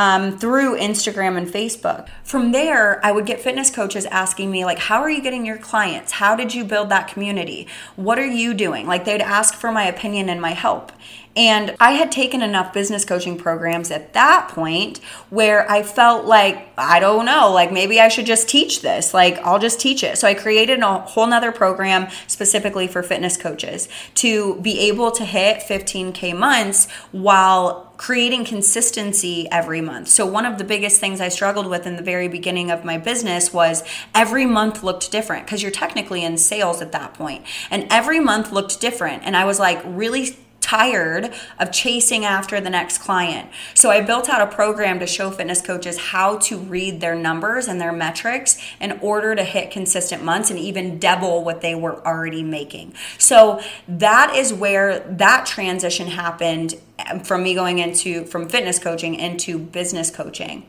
um, 0.00 0.38
through 0.38 0.78
Instagram 0.78 1.36
and 1.36 1.46
Facebook. 1.46 2.08
From 2.24 2.52
there, 2.52 3.04
I 3.04 3.12
would 3.12 3.26
get 3.26 3.38
fitness 3.38 3.70
coaches 3.70 4.06
asking 4.06 4.50
me, 4.50 4.64
like, 4.64 4.78
how 4.78 5.02
are 5.02 5.10
you 5.10 5.20
getting 5.20 5.44
your 5.44 5.58
clients? 5.58 6.12
How 6.12 6.34
did 6.34 6.54
you 6.54 6.64
build 6.64 6.88
that 6.88 7.08
community? 7.08 7.68
What 7.96 8.18
are 8.18 8.26
you 8.26 8.54
doing? 8.54 8.86
Like, 8.86 9.04
they'd 9.04 9.20
ask 9.20 9.54
for 9.54 9.70
my 9.70 9.84
opinion 9.84 10.30
and 10.30 10.40
my 10.40 10.52
help. 10.52 10.90
And 11.36 11.76
I 11.78 11.92
had 11.92 12.10
taken 12.10 12.40
enough 12.42 12.72
business 12.72 13.04
coaching 13.04 13.36
programs 13.36 13.90
at 13.90 14.14
that 14.14 14.48
point 14.48 14.98
where 15.28 15.70
I 15.70 15.82
felt 15.82 16.24
like, 16.24 16.72
I 16.76 16.98
don't 16.98 17.24
know, 17.24 17.52
like 17.52 17.70
maybe 17.70 18.00
I 18.00 18.08
should 18.08 18.26
just 18.26 18.48
teach 18.48 18.82
this. 18.82 19.14
Like, 19.14 19.38
I'll 19.38 19.60
just 19.60 19.78
teach 19.78 20.02
it. 20.02 20.18
So 20.18 20.26
I 20.26 20.34
created 20.34 20.80
a 20.80 20.98
whole 21.00 21.28
nother 21.28 21.52
program 21.52 22.08
specifically 22.26 22.88
for 22.88 23.02
fitness 23.04 23.36
coaches 23.36 23.88
to 24.16 24.60
be 24.60 24.88
able 24.88 25.12
to 25.12 25.24
hit 25.24 25.60
15K 25.60 26.36
months 26.36 26.90
while 27.12 27.89
creating 28.00 28.46
consistency 28.46 29.46
every 29.50 29.82
month. 29.82 30.08
So, 30.08 30.24
one 30.24 30.46
of 30.46 30.56
the 30.56 30.64
biggest 30.64 30.98
things 31.00 31.20
I 31.20 31.28
struggled 31.28 31.66
with 31.66 31.86
in 31.86 31.96
the 31.96 32.02
very 32.02 32.28
beginning 32.28 32.70
of 32.70 32.82
my 32.82 32.96
business 32.96 33.52
was 33.52 33.84
every 34.14 34.46
month 34.46 34.82
looked 34.82 35.12
different 35.12 35.44
because 35.44 35.62
you're 35.62 35.70
technically 35.70 36.24
in 36.24 36.38
sales 36.38 36.80
at 36.80 36.92
that 36.92 37.12
point. 37.12 37.44
And 37.70 37.86
every 37.90 38.18
month 38.18 38.52
looked 38.52 38.80
different. 38.80 39.24
And 39.26 39.36
I 39.36 39.44
was 39.44 39.58
like 39.58 39.82
really 39.84 40.34
tired 40.70 41.34
of 41.58 41.72
chasing 41.72 42.24
after 42.24 42.60
the 42.60 42.70
next 42.70 42.98
client. 42.98 43.50
So 43.74 43.90
I 43.90 44.02
built 44.02 44.28
out 44.28 44.40
a 44.40 44.46
program 44.46 45.00
to 45.00 45.06
show 45.06 45.32
fitness 45.32 45.60
coaches 45.60 45.98
how 45.98 46.38
to 46.38 46.58
read 46.58 47.00
their 47.00 47.16
numbers 47.16 47.66
and 47.66 47.80
their 47.80 47.92
metrics 47.92 48.56
in 48.80 48.92
order 49.00 49.34
to 49.34 49.42
hit 49.42 49.72
consistent 49.72 50.22
months 50.22 50.48
and 50.48 50.58
even 50.60 51.00
double 51.00 51.42
what 51.42 51.60
they 51.60 51.74
were 51.74 52.06
already 52.06 52.44
making. 52.44 52.94
So 53.18 53.60
that 53.88 54.36
is 54.36 54.52
where 54.52 55.00
that 55.00 55.44
transition 55.44 56.06
happened 56.06 56.76
um, 57.10 57.18
from 57.20 57.42
me 57.42 57.54
going 57.54 57.80
into 57.80 58.24
from 58.26 58.48
fitness 58.48 58.78
coaching 58.78 59.16
into 59.16 59.58
business 59.58 60.08
coaching. 60.10 60.68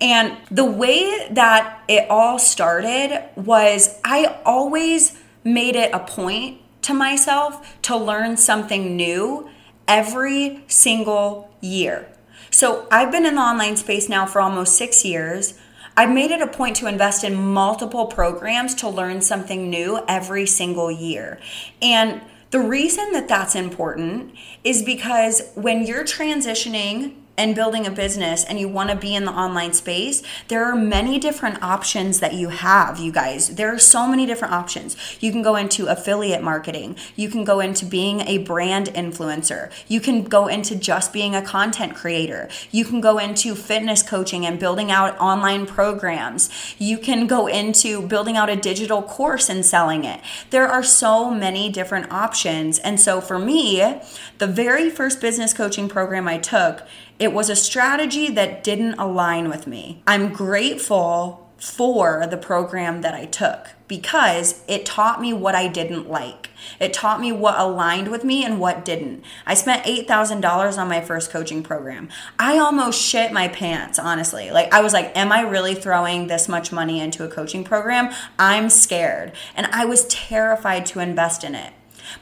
And 0.00 0.38
the 0.50 0.64
way 0.64 1.28
that 1.32 1.82
it 1.86 2.08
all 2.08 2.38
started 2.38 3.28
was 3.36 3.98
I 4.04 4.38
always 4.46 5.18
made 5.44 5.76
it 5.76 5.90
a 5.92 5.98
point 5.98 6.62
to 6.82 6.94
myself 6.94 7.80
to 7.82 7.96
learn 7.96 8.36
something 8.36 8.96
new 8.96 9.48
every 9.86 10.62
single 10.68 11.50
year. 11.60 12.06
So 12.50 12.86
I've 12.90 13.12
been 13.12 13.26
in 13.26 13.34
the 13.36 13.40
online 13.40 13.76
space 13.76 14.08
now 14.08 14.26
for 14.26 14.40
almost 14.40 14.76
six 14.76 15.04
years. 15.04 15.58
I've 15.96 16.10
made 16.10 16.30
it 16.30 16.40
a 16.40 16.46
point 16.46 16.76
to 16.76 16.86
invest 16.86 17.24
in 17.24 17.34
multiple 17.34 18.06
programs 18.06 18.74
to 18.76 18.88
learn 18.88 19.20
something 19.20 19.68
new 19.68 20.00
every 20.06 20.46
single 20.46 20.90
year. 20.90 21.40
And 21.82 22.20
the 22.50 22.60
reason 22.60 23.12
that 23.12 23.28
that's 23.28 23.54
important 23.54 24.34
is 24.64 24.82
because 24.82 25.42
when 25.54 25.84
you're 25.84 26.04
transitioning 26.04 27.14
and 27.38 27.54
building 27.54 27.86
a 27.86 27.90
business 27.90 28.44
and 28.44 28.60
you 28.60 28.68
want 28.68 28.90
to 28.90 28.96
be 28.96 29.14
in 29.14 29.24
the 29.24 29.32
online 29.32 29.72
space, 29.72 30.22
there 30.48 30.64
are 30.64 30.74
many 30.74 31.18
different 31.18 31.62
options 31.62 32.20
that 32.20 32.34
you 32.34 32.48
have, 32.48 32.98
you 32.98 33.10
guys. 33.10 33.54
There 33.54 33.72
are 33.72 33.78
so 33.78 34.06
many 34.06 34.26
different 34.26 34.52
options. 34.52 34.96
You 35.20 35.32
can 35.32 35.40
go 35.40 35.56
into 35.56 35.86
affiliate 35.86 36.42
marketing, 36.42 36.96
you 37.16 37.30
can 37.30 37.44
go 37.44 37.60
into 37.60 37.86
being 37.86 38.20
a 38.22 38.38
brand 38.38 38.88
influencer, 38.88 39.70
you 39.88 40.00
can 40.00 40.24
go 40.24 40.48
into 40.48 40.76
just 40.76 41.12
being 41.12 41.34
a 41.34 41.40
content 41.40 41.94
creator, 41.94 42.50
you 42.70 42.84
can 42.84 43.00
go 43.00 43.18
into 43.18 43.54
fitness 43.54 44.02
coaching 44.02 44.44
and 44.44 44.58
building 44.58 44.90
out 44.90 45.18
online 45.18 45.64
programs, 45.64 46.50
you 46.78 46.98
can 46.98 47.26
go 47.26 47.46
into 47.46 48.02
building 48.06 48.36
out 48.36 48.50
a 48.50 48.56
digital 48.56 49.00
course 49.02 49.48
and 49.48 49.64
selling 49.64 50.04
it. 50.04 50.20
There 50.50 50.66
are 50.66 50.82
so 50.82 51.30
many 51.30 51.70
different 51.70 52.10
options. 52.10 52.78
And 52.80 53.00
so 53.00 53.20
for 53.20 53.38
me, 53.38 54.00
the 54.38 54.46
very 54.46 54.90
first 54.90 55.20
business 55.20 55.52
coaching 55.52 55.88
program 55.88 56.26
I 56.26 56.38
took, 56.38 56.82
it 57.18 57.32
was 57.32 57.50
a 57.50 57.56
strategy 57.56 58.28
that 58.30 58.62
didn't 58.62 58.94
align 58.94 59.48
with 59.48 59.66
me. 59.66 60.02
I'm 60.06 60.32
grateful 60.32 61.48
for 61.58 62.24
the 62.30 62.36
program 62.36 63.02
that 63.02 63.14
I 63.14 63.24
took 63.24 63.70
because 63.88 64.62
it 64.68 64.86
taught 64.86 65.20
me 65.20 65.32
what 65.32 65.56
I 65.56 65.66
didn't 65.66 66.08
like. 66.08 66.50
It 66.78 66.92
taught 66.92 67.20
me 67.20 67.32
what 67.32 67.58
aligned 67.58 68.08
with 68.08 68.22
me 68.22 68.44
and 68.44 68.60
what 68.60 68.84
didn't. 68.84 69.24
I 69.44 69.54
spent 69.54 69.84
$8,000 69.84 70.78
on 70.78 70.88
my 70.88 71.00
first 71.00 71.30
coaching 71.30 71.62
program. 71.62 72.08
I 72.38 72.58
almost 72.58 73.00
shit 73.00 73.32
my 73.32 73.48
pants, 73.48 73.98
honestly. 73.98 74.50
Like, 74.50 74.72
I 74.72 74.80
was 74.80 74.92
like, 74.92 75.16
am 75.16 75.32
I 75.32 75.40
really 75.40 75.74
throwing 75.74 76.26
this 76.26 76.48
much 76.48 76.70
money 76.70 77.00
into 77.00 77.24
a 77.24 77.28
coaching 77.28 77.64
program? 77.64 78.12
I'm 78.38 78.68
scared. 78.68 79.32
And 79.56 79.66
I 79.66 79.84
was 79.84 80.06
terrified 80.06 80.86
to 80.86 81.00
invest 81.00 81.42
in 81.42 81.54
it. 81.54 81.72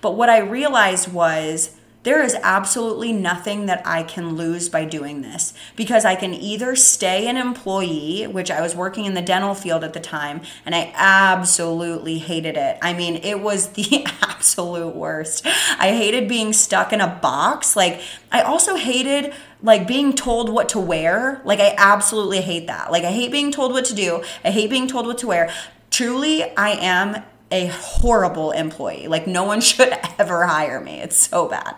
But 0.00 0.16
what 0.16 0.30
I 0.30 0.38
realized 0.38 1.12
was, 1.12 1.76
there 2.06 2.22
is 2.22 2.36
absolutely 2.40 3.12
nothing 3.12 3.66
that 3.66 3.84
I 3.84 4.04
can 4.04 4.36
lose 4.36 4.68
by 4.68 4.84
doing 4.84 5.22
this 5.22 5.52
because 5.74 6.04
I 6.04 6.14
can 6.14 6.32
either 6.32 6.76
stay 6.76 7.26
an 7.26 7.36
employee, 7.36 8.28
which 8.28 8.48
I 8.48 8.60
was 8.60 8.76
working 8.76 9.06
in 9.06 9.14
the 9.14 9.20
dental 9.20 9.56
field 9.56 9.82
at 9.82 9.92
the 9.92 9.98
time, 9.98 10.42
and 10.64 10.72
I 10.72 10.92
absolutely 10.94 12.18
hated 12.18 12.56
it. 12.56 12.78
I 12.80 12.92
mean, 12.92 13.16
it 13.16 13.40
was 13.40 13.70
the 13.70 14.06
absolute 14.22 14.94
worst. 14.94 15.44
I 15.80 15.88
hated 15.88 16.28
being 16.28 16.52
stuck 16.52 16.92
in 16.92 17.00
a 17.00 17.08
box. 17.08 17.74
Like, 17.74 18.00
I 18.30 18.42
also 18.42 18.76
hated 18.76 19.34
like 19.60 19.88
being 19.88 20.12
told 20.12 20.48
what 20.48 20.68
to 20.68 20.78
wear. 20.78 21.42
Like, 21.44 21.58
I 21.58 21.74
absolutely 21.76 22.40
hate 22.40 22.68
that. 22.68 22.92
Like, 22.92 23.02
I 23.02 23.10
hate 23.10 23.32
being 23.32 23.50
told 23.50 23.72
what 23.72 23.84
to 23.86 23.96
do, 23.96 24.22
I 24.44 24.52
hate 24.52 24.70
being 24.70 24.86
told 24.86 25.06
what 25.06 25.18
to 25.18 25.26
wear. 25.26 25.52
Truly, 25.90 26.44
I 26.56 26.70
am 26.70 27.24
a 27.50 27.66
horrible 27.66 28.50
employee. 28.50 29.06
Like 29.06 29.26
no 29.26 29.44
one 29.44 29.60
should 29.66 29.96
ever 30.18 30.46
hire 30.46 30.80
me. 30.80 31.00
It's 31.00 31.16
so 31.16 31.48
bad. 31.48 31.76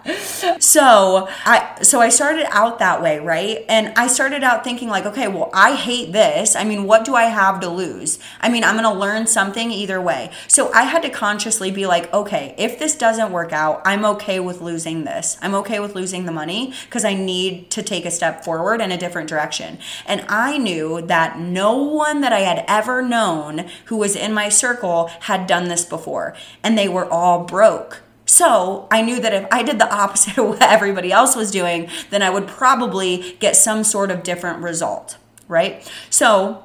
So, 0.63 1.29
I 1.45 1.83
so 1.83 2.01
I 2.01 2.09
started 2.09 2.47
out 2.51 2.79
that 2.79 3.03
way, 3.03 3.19
right? 3.19 3.65
And 3.69 3.93
I 3.97 4.07
started 4.07 4.43
out 4.43 4.65
thinking 4.65 4.89
like, 4.89 5.05
okay, 5.07 5.29
well, 5.29 5.51
I 5.53 5.75
hate 5.75 6.13
this. 6.13 6.57
I 6.57 6.65
mean, 6.65 6.85
what 6.85 7.05
do 7.05 7.15
I 7.15 7.25
have 7.25 7.61
to 7.61 7.69
lose? 7.69 8.19
I 8.41 8.49
mean, 8.49 8.65
I'm 8.65 8.77
going 8.77 8.93
to 8.93 8.99
learn 8.99 9.27
something 9.27 9.71
either 9.71 10.01
way. 10.01 10.31
So, 10.47 10.73
I 10.73 10.85
had 10.85 11.03
to 11.03 11.11
consciously 11.11 11.71
be 11.71 11.87
like, 11.87 12.13
okay, 12.13 12.55
if 12.57 12.79
this 12.79 12.97
doesn't 12.97 13.33
work 13.33 13.53
out, 13.53 13.83
I'm 13.85 14.05
okay 14.05 14.41
with 14.41 14.61
losing 14.61 15.05
this. 15.05 15.37
I'm 15.43 15.55
okay 15.57 15.81
with 15.81 15.95
losing 15.95 16.25
the 16.25 16.33
money 16.33 16.73
because 16.85 17.05
I 17.05 17.15
need 17.15 17.71
to 17.73 17.83
take 17.83 18.07
a 18.07 18.11
step 18.11 18.45
forward 18.45 18.81
in 18.81 18.91
a 18.93 18.97
different 18.97 19.29
direction. 19.29 19.79
And 20.07 20.25
I 20.29 20.59
knew 20.59 21.03
that 21.03 21.39
no 21.39 21.77
one 21.77 22.21
that 22.23 22.33
I 22.33 22.41
had 22.41 22.65
ever 22.69 23.03
known 23.03 23.67
who 23.87 23.97
was 23.97 24.17
in 24.17 24.33
my 24.33 24.49
circle 24.49 25.09
had 25.21 25.47
done 25.47 25.58
done 25.59 25.69
this 25.69 25.85
before 25.85 26.35
and 26.63 26.77
they 26.77 26.89
were 26.89 27.07
all 27.07 27.45
broke. 27.45 28.03
So 28.27 28.87
I 28.91 29.03
knew 29.03 29.21
that 29.21 29.33
if 29.33 29.47
I 29.51 29.63
did 29.63 29.79
the 29.79 29.93
opposite 30.03 30.39
of 30.39 30.49
what 30.49 30.63
everybody 30.63 31.11
else 31.11 31.35
was 31.35 31.51
doing, 31.51 31.89
then 32.11 32.23
I 32.23 32.31
would 32.31 32.47
probably 32.47 33.37
get 33.41 33.57
some 33.57 33.85
sort 33.85 34.11
of 34.11 34.23
different 34.23 34.63
result, 34.63 35.17
right? 35.49 35.91
So 36.11 36.65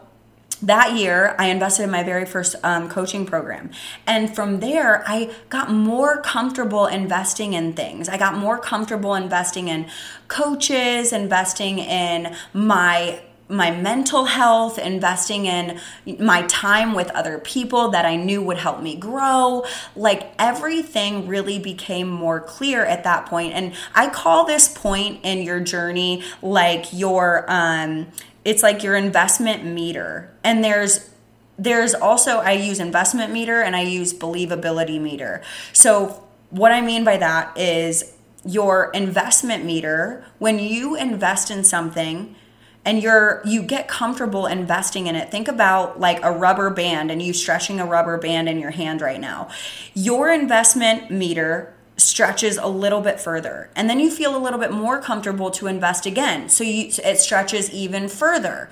that 0.62 0.96
year 0.96 1.36
i 1.38 1.48
invested 1.48 1.84
in 1.84 1.92
my 1.92 2.04
very 2.04 2.26
first 2.26 2.56
um, 2.64 2.88
coaching 2.88 3.26
program 3.26 3.70
and 4.08 4.34
from 4.34 4.62
there 4.62 5.04
i 5.06 5.30
got 5.50 5.70
more 5.70 6.22
comfortable 6.22 6.86
investing 6.86 7.52
in 7.52 7.74
things 7.74 8.08
i 8.08 8.18
got 8.18 8.38
more 8.38 8.58
comfortable 8.58 9.14
investing 9.14 9.68
in 9.68 9.86
coaches 10.30 11.12
investing 11.12 11.80
in 11.80 12.34
my 12.54 13.22
my 13.54 13.72
mental 13.72 14.26
health, 14.26 14.78
investing 14.80 15.46
in 15.46 15.80
my 16.20 16.42
time 16.48 16.94
with 16.94 17.10
other 17.12 17.38
people 17.40 17.90
that 17.90 18.06
I 18.06 18.16
knew 18.16 18.42
would 18.42 18.58
help 18.58 18.82
me 18.82 18.96
grow. 18.96 19.66
Like 19.96 20.34
everything 20.40 21.28
really 21.28 21.60
became 21.60 22.08
more 22.10 22.40
clear 22.40 22.84
at 22.86 23.04
that 23.04 23.28
point. 23.28 23.54
And 23.54 23.74
I 23.94 24.10
call 24.10 24.46
this 24.46 24.68
point 24.68 25.20
in 25.24 25.44
your 25.44 25.60
journey 25.60 26.24
like 26.42 26.88
your 26.92 27.46
um 27.48 28.08
it's 28.44 28.62
like 28.62 28.84
your 28.84 28.96
investment 28.96 29.64
meter. 29.64 30.32
And 30.44 30.64
there's 30.64 31.10
there's 31.58 31.94
also 31.94 32.38
I 32.38 32.54
use 32.54 32.80
investment 32.80 33.32
meter 33.32 33.62
and 33.62 33.76
I 33.76 33.82
use 33.82 34.14
believability 34.14 35.00
meter. 35.00 35.42
So 35.72 36.24
what 36.50 36.72
I 36.72 36.82
mean 36.82 37.04
by 37.04 37.18
that 37.18 37.58
is 37.58 38.14
your 38.46 38.92
investment 38.92 39.64
meter 39.64 40.26
when 40.40 40.60
you 40.60 40.96
invest 40.96 41.50
in 41.50 41.64
something 41.64 42.36
and 42.86 43.02
you're 43.02 43.42
you 43.46 43.64
get 43.64 43.88
comfortable 43.88 44.46
investing 44.46 45.08
in 45.08 45.16
it. 45.16 45.32
Think 45.32 45.48
about 45.48 46.00
like 46.00 46.20
a 46.24 46.32
rubber 46.32 46.70
band 46.70 47.12
and 47.12 47.22
you 47.22 47.34
stretching 47.34 47.80
a 47.80 47.86
rubber 47.86 48.18
band 48.18 48.50
in 48.50 48.60
your 48.60 48.72
hand 48.72 49.02
right 49.02 49.20
now. 49.20 49.50
Your 49.94 50.32
investment 50.32 51.10
meter 51.12 51.74
stretches 51.96 52.58
a 52.58 52.68
little 52.68 53.02
bit 53.02 53.20
further 53.20 53.70
and 53.76 53.88
then 53.88 54.00
you 54.00 54.10
feel 54.10 54.36
a 54.36 54.40
little 54.40 54.60
bit 54.60 54.72
more 54.72 55.00
comfortable 55.00 55.52
to 55.52 55.68
invest 55.68 56.06
again. 56.06 56.50
So 56.50 56.64
you, 56.64 56.90
it 57.04 57.20
stretches 57.20 57.72
even 57.72 58.10
further. 58.10 58.70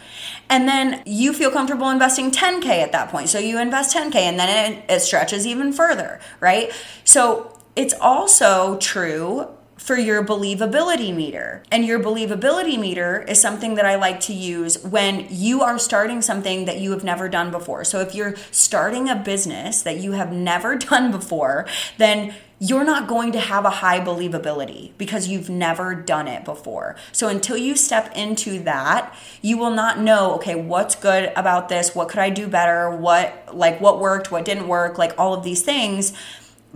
And 0.50 0.68
then 0.68 1.04
you 1.06 1.32
feel 1.32 1.52
comfortable 1.52 1.90
investing 1.90 2.32
10k 2.32 2.66
at 2.66 2.92
that 2.94 3.10
point. 3.10 3.30
So 3.30 3.38
you 3.38 3.60
invest 3.60 3.96
10k 3.96 4.16
and 4.16 4.40
then 4.40 4.74
it, 4.74 4.84
it 4.90 5.00
stretches 5.02 5.46
even 5.46 5.72
further 5.72 6.20
right? 6.40 6.72
So 7.04 7.58
it's 7.76 7.94
also 7.94 8.78
true 8.78 9.48
for 9.82 9.98
your 9.98 10.24
believability 10.24 11.14
meter. 11.14 11.64
And 11.72 11.84
your 11.84 12.00
believability 12.00 12.80
meter 12.80 13.24
is 13.24 13.42
something 13.42 13.74
that 13.76 13.86
I 13.86 13.96
like 13.96 14.20
to 14.22 14.34
use 14.34 14.78
when 14.84 15.26
you 15.32 15.64
are 15.64 15.80
starting 15.80 16.22
something 16.22 16.66
that 16.66 16.80
you 16.80 16.92
have 16.92 17.04
never 17.04 17.28
done 17.28 17.50
before. 17.50 17.84
So 17.84 18.00
if 18.00 18.14
you're 18.14 18.36
starting 18.52 19.10
a 19.10 19.16
business 19.16 19.82
that 19.82 19.98
you 19.98 20.12
have 20.12 20.32
never 20.32 20.76
done 20.92 21.12
before, 21.12 21.66
then 21.98 22.36
you're 22.60 22.84
not 22.84 23.08
going 23.08 23.32
to 23.32 23.40
have 23.40 23.66
a 23.66 23.72
high 23.72 24.00
believability 24.00 24.92
because 25.00 25.28
you've 25.28 25.50
never 25.50 25.96
done 25.96 26.28
it 26.28 26.46
before. 26.46 26.96
So 27.12 27.28
until 27.28 27.58
you 27.58 27.76
step 27.76 28.16
into 28.16 28.60
that, 28.60 29.18
you 29.42 29.58
will 29.58 29.72
not 29.72 30.00
know, 30.00 30.36
okay, 30.36 30.54
what's 30.54 30.94
good 30.94 31.34
about 31.36 31.70
this? 31.70 31.96
What 31.96 32.08
could 32.08 32.20
I 32.20 32.30
do 32.30 32.48
better? 32.48 32.96
What 32.96 33.58
like 33.58 33.82
what 33.82 34.00
worked, 34.00 34.32
what 34.32 34.46
didn't 34.46 34.68
work, 34.68 35.00
like 35.00 35.18
all 35.18 35.34
of 35.34 35.44
these 35.44 35.64
things. 35.64 36.14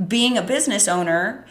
Being 0.08 0.40
a 0.40 0.42
business 0.42 0.88
owner 0.88 1.46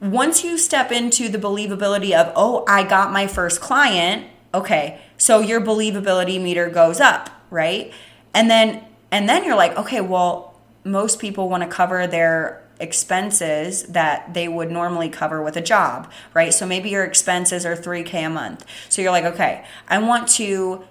once 0.00 0.44
you 0.44 0.58
step 0.58 0.92
into 0.92 1.28
the 1.28 1.38
believability 1.38 2.12
of, 2.12 2.32
oh, 2.36 2.64
I 2.68 2.84
got 2.84 3.12
my 3.12 3.26
first 3.26 3.60
client, 3.60 4.26
okay, 4.52 5.00
so 5.16 5.40
your 5.40 5.60
believability 5.60 6.40
meter 6.40 6.68
goes 6.68 7.00
up, 7.00 7.30
right? 7.50 7.92
And 8.34 8.50
then 8.50 8.84
and 9.10 9.28
then 9.28 9.44
you're 9.44 9.56
like, 9.56 9.76
okay, 9.76 10.00
well, 10.00 10.60
most 10.84 11.20
people 11.20 11.48
want 11.48 11.62
to 11.62 11.68
cover 11.68 12.06
their 12.06 12.62
expenses 12.78 13.84
that 13.84 14.34
they 14.34 14.48
would 14.48 14.70
normally 14.70 15.08
cover 15.08 15.42
with 15.42 15.56
a 15.56 15.60
job, 15.60 16.10
right? 16.34 16.52
So 16.52 16.66
maybe 16.66 16.90
your 16.90 17.04
expenses 17.04 17.64
are 17.64 17.74
3k 17.74 18.26
a 18.26 18.28
month. 18.28 18.64
So 18.88 19.00
you're 19.00 19.12
like, 19.12 19.24
okay, 19.24 19.64
I 19.88 19.98
want 19.98 20.28
to 20.30 20.84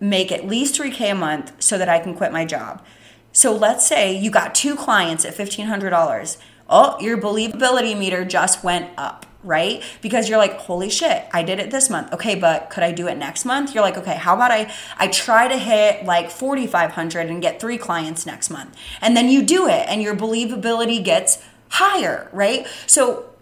make 0.00 0.30
at 0.30 0.46
least 0.46 0.78
3k 0.78 1.12
a 1.12 1.14
month 1.14 1.52
so 1.62 1.78
that 1.78 1.88
I 1.88 2.00
can 2.00 2.14
quit 2.14 2.32
my 2.32 2.44
job. 2.44 2.84
So 3.32 3.54
let's 3.56 3.86
say 3.86 4.14
you 4.16 4.30
got 4.30 4.54
two 4.54 4.76
clients 4.76 5.24
at 5.24 5.34
$1500 5.34 6.36
oh, 6.68 6.98
your 7.00 7.18
believability 7.18 7.96
meter 7.98 8.24
just 8.24 8.64
went 8.64 8.90
up, 8.96 9.26
right? 9.42 9.82
Because 10.00 10.28
you're 10.28 10.38
like, 10.38 10.58
holy 10.58 10.90
shit, 10.90 11.26
I 11.32 11.42
did 11.42 11.60
it 11.60 11.70
this 11.70 11.90
month. 11.90 12.12
Okay, 12.12 12.34
but 12.34 12.70
could 12.70 12.82
I 12.82 12.92
do 12.92 13.06
it 13.06 13.16
next 13.16 13.44
month? 13.44 13.74
You're 13.74 13.84
like, 13.84 13.98
okay, 13.98 14.16
how 14.16 14.34
about 14.34 14.50
I 14.50 14.72
I 14.98 15.08
try 15.08 15.48
to 15.48 15.58
hit 15.58 16.04
like 16.04 16.30
4500 16.30 17.28
and 17.28 17.42
get 17.42 17.60
3 17.60 17.78
clients 17.78 18.26
next 18.26 18.50
month. 18.50 18.76
And 19.00 19.16
then 19.16 19.28
you 19.28 19.42
do 19.42 19.66
it 19.68 19.86
and 19.88 20.02
your 20.02 20.16
believability 20.16 21.04
gets 21.04 21.42
higher, 21.68 22.28
right? 22.32 22.66
So 22.86 23.33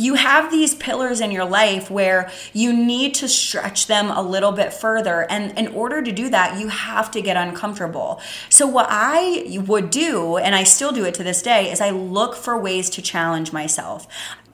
you 0.00 0.14
have 0.14 0.50
these 0.50 0.74
pillars 0.74 1.20
in 1.20 1.30
your 1.30 1.44
life 1.44 1.90
where 1.90 2.30
you 2.54 2.72
need 2.72 3.12
to 3.12 3.28
stretch 3.28 3.86
them 3.86 4.10
a 4.10 4.22
little 4.22 4.50
bit 4.50 4.72
further. 4.72 5.30
And 5.30 5.56
in 5.58 5.68
order 5.68 6.00
to 6.00 6.10
do 6.10 6.30
that, 6.30 6.58
you 6.58 6.68
have 6.68 7.10
to 7.10 7.20
get 7.20 7.36
uncomfortable. 7.36 8.18
So, 8.48 8.66
what 8.66 8.86
I 8.88 9.58
would 9.66 9.90
do, 9.90 10.38
and 10.38 10.54
I 10.54 10.64
still 10.64 10.90
do 10.90 11.04
it 11.04 11.12
to 11.14 11.22
this 11.22 11.42
day, 11.42 11.70
is 11.70 11.82
I 11.82 11.90
look 11.90 12.34
for 12.34 12.58
ways 12.58 12.88
to 12.90 13.02
challenge 13.02 13.52
myself. 13.52 14.08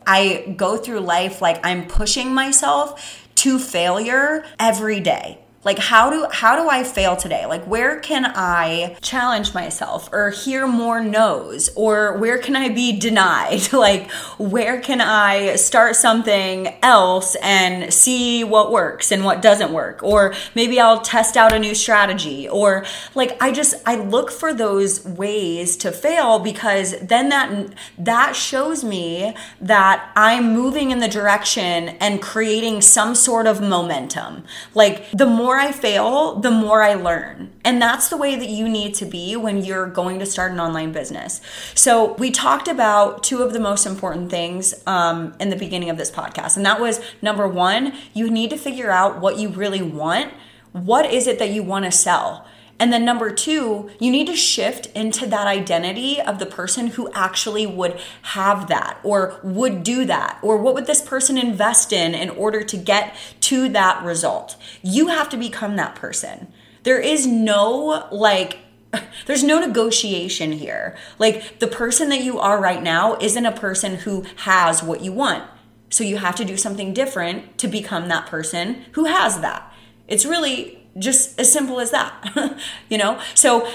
I 0.04 0.52
go 0.56 0.76
through 0.76 1.00
life 1.00 1.40
like 1.40 1.64
I'm 1.64 1.86
pushing 1.86 2.34
myself 2.34 3.24
to 3.36 3.60
failure 3.60 4.44
every 4.58 4.98
day 4.98 5.45
like 5.66 5.80
how 5.80 6.08
do 6.10 6.28
how 6.30 6.54
do 6.54 6.68
I 6.70 6.84
fail 6.84 7.16
today? 7.16 7.44
Like 7.44 7.64
where 7.64 7.98
can 7.98 8.24
I 8.24 8.96
challenge 9.02 9.52
myself 9.52 10.08
or 10.12 10.30
hear 10.30 10.64
more 10.68 11.00
no's 11.00 11.70
or 11.74 12.16
where 12.18 12.38
can 12.38 12.54
I 12.54 12.68
be 12.68 12.96
denied? 12.96 13.72
like 13.72 14.08
where 14.38 14.80
can 14.80 15.00
I 15.00 15.56
start 15.56 15.96
something 15.96 16.72
else 16.82 17.34
and 17.42 17.92
see 17.92 18.44
what 18.44 18.70
works 18.70 19.10
and 19.10 19.24
what 19.24 19.42
doesn't 19.42 19.72
work? 19.72 20.04
Or 20.04 20.34
maybe 20.54 20.78
I'll 20.78 21.00
test 21.00 21.36
out 21.36 21.52
a 21.52 21.58
new 21.58 21.74
strategy 21.74 22.48
or 22.48 22.84
like 23.16 23.36
I 23.42 23.50
just 23.50 23.74
I 23.84 23.96
look 23.96 24.30
for 24.30 24.54
those 24.54 25.04
ways 25.04 25.76
to 25.78 25.90
fail 25.90 26.38
because 26.38 26.94
then 27.00 27.30
that 27.30 27.74
that 27.98 28.36
shows 28.36 28.84
me 28.84 29.34
that 29.60 30.12
I'm 30.14 30.52
moving 30.52 30.92
in 30.92 31.00
the 31.00 31.08
direction 31.08 31.88
and 31.98 32.22
creating 32.22 32.82
some 32.82 33.16
sort 33.16 33.48
of 33.48 33.60
momentum. 33.60 34.44
Like 34.72 35.10
the 35.10 35.26
more 35.26 35.55
more 35.56 35.68
I 35.68 35.72
fail, 35.72 36.34
the 36.34 36.50
more 36.50 36.82
I 36.82 36.94
learn. 36.94 37.50
And 37.64 37.80
that's 37.80 38.08
the 38.08 38.16
way 38.16 38.36
that 38.36 38.48
you 38.48 38.68
need 38.68 38.94
to 38.96 39.06
be 39.06 39.36
when 39.36 39.64
you're 39.64 39.86
going 39.88 40.18
to 40.18 40.26
start 40.26 40.52
an 40.52 40.60
online 40.60 40.92
business. 40.92 41.40
So, 41.74 42.12
we 42.14 42.30
talked 42.30 42.68
about 42.68 43.22
two 43.22 43.42
of 43.42 43.54
the 43.54 43.60
most 43.60 43.86
important 43.86 44.30
things 44.30 44.74
um, 44.86 45.34
in 45.40 45.48
the 45.48 45.56
beginning 45.56 45.88
of 45.88 45.96
this 45.96 46.10
podcast. 46.10 46.56
And 46.56 46.66
that 46.66 46.78
was 46.78 47.00
number 47.22 47.48
one, 47.48 47.94
you 48.12 48.30
need 48.30 48.50
to 48.50 48.58
figure 48.58 48.90
out 48.90 49.20
what 49.20 49.38
you 49.38 49.48
really 49.48 49.82
want. 49.82 50.32
What 50.72 51.10
is 51.10 51.26
it 51.26 51.38
that 51.38 51.50
you 51.50 51.62
want 51.62 51.86
to 51.86 51.90
sell? 51.90 52.46
And 52.78 52.92
then 52.92 53.04
number 53.04 53.30
two, 53.30 53.90
you 53.98 54.10
need 54.10 54.26
to 54.26 54.36
shift 54.36 54.86
into 54.94 55.26
that 55.26 55.46
identity 55.46 56.20
of 56.20 56.38
the 56.38 56.46
person 56.46 56.88
who 56.88 57.10
actually 57.12 57.66
would 57.66 57.98
have 58.22 58.68
that 58.68 59.00
or 59.02 59.40
would 59.42 59.82
do 59.82 60.04
that 60.04 60.38
or 60.42 60.58
what 60.58 60.74
would 60.74 60.86
this 60.86 61.00
person 61.00 61.38
invest 61.38 61.92
in 61.92 62.14
in 62.14 62.28
order 62.30 62.62
to 62.62 62.76
get 62.76 63.16
to 63.42 63.68
that 63.70 64.04
result. 64.04 64.56
You 64.82 65.08
have 65.08 65.30
to 65.30 65.38
become 65.38 65.76
that 65.76 65.94
person. 65.94 66.52
There 66.82 67.00
is 67.00 67.26
no 67.26 68.08
like 68.12 68.58
there's 69.26 69.42
no 69.42 69.58
negotiation 69.58 70.52
here. 70.52 70.96
Like 71.18 71.58
the 71.58 71.66
person 71.66 72.10
that 72.10 72.22
you 72.22 72.38
are 72.38 72.60
right 72.60 72.82
now 72.82 73.16
isn't 73.20 73.46
a 73.46 73.52
person 73.52 73.96
who 73.96 74.24
has 74.36 74.82
what 74.82 75.00
you 75.00 75.12
want. 75.12 75.48
So 75.88 76.04
you 76.04 76.18
have 76.18 76.36
to 76.36 76.44
do 76.44 76.56
something 76.56 76.92
different 76.92 77.58
to 77.58 77.68
become 77.68 78.08
that 78.08 78.26
person 78.26 78.84
who 78.92 79.04
has 79.04 79.40
that. 79.40 79.72
It's 80.08 80.26
really 80.26 80.85
just 80.98 81.38
as 81.38 81.52
simple 81.52 81.80
as 81.80 81.90
that, 81.90 82.56
you 82.88 82.98
know? 82.98 83.20
So 83.34 83.68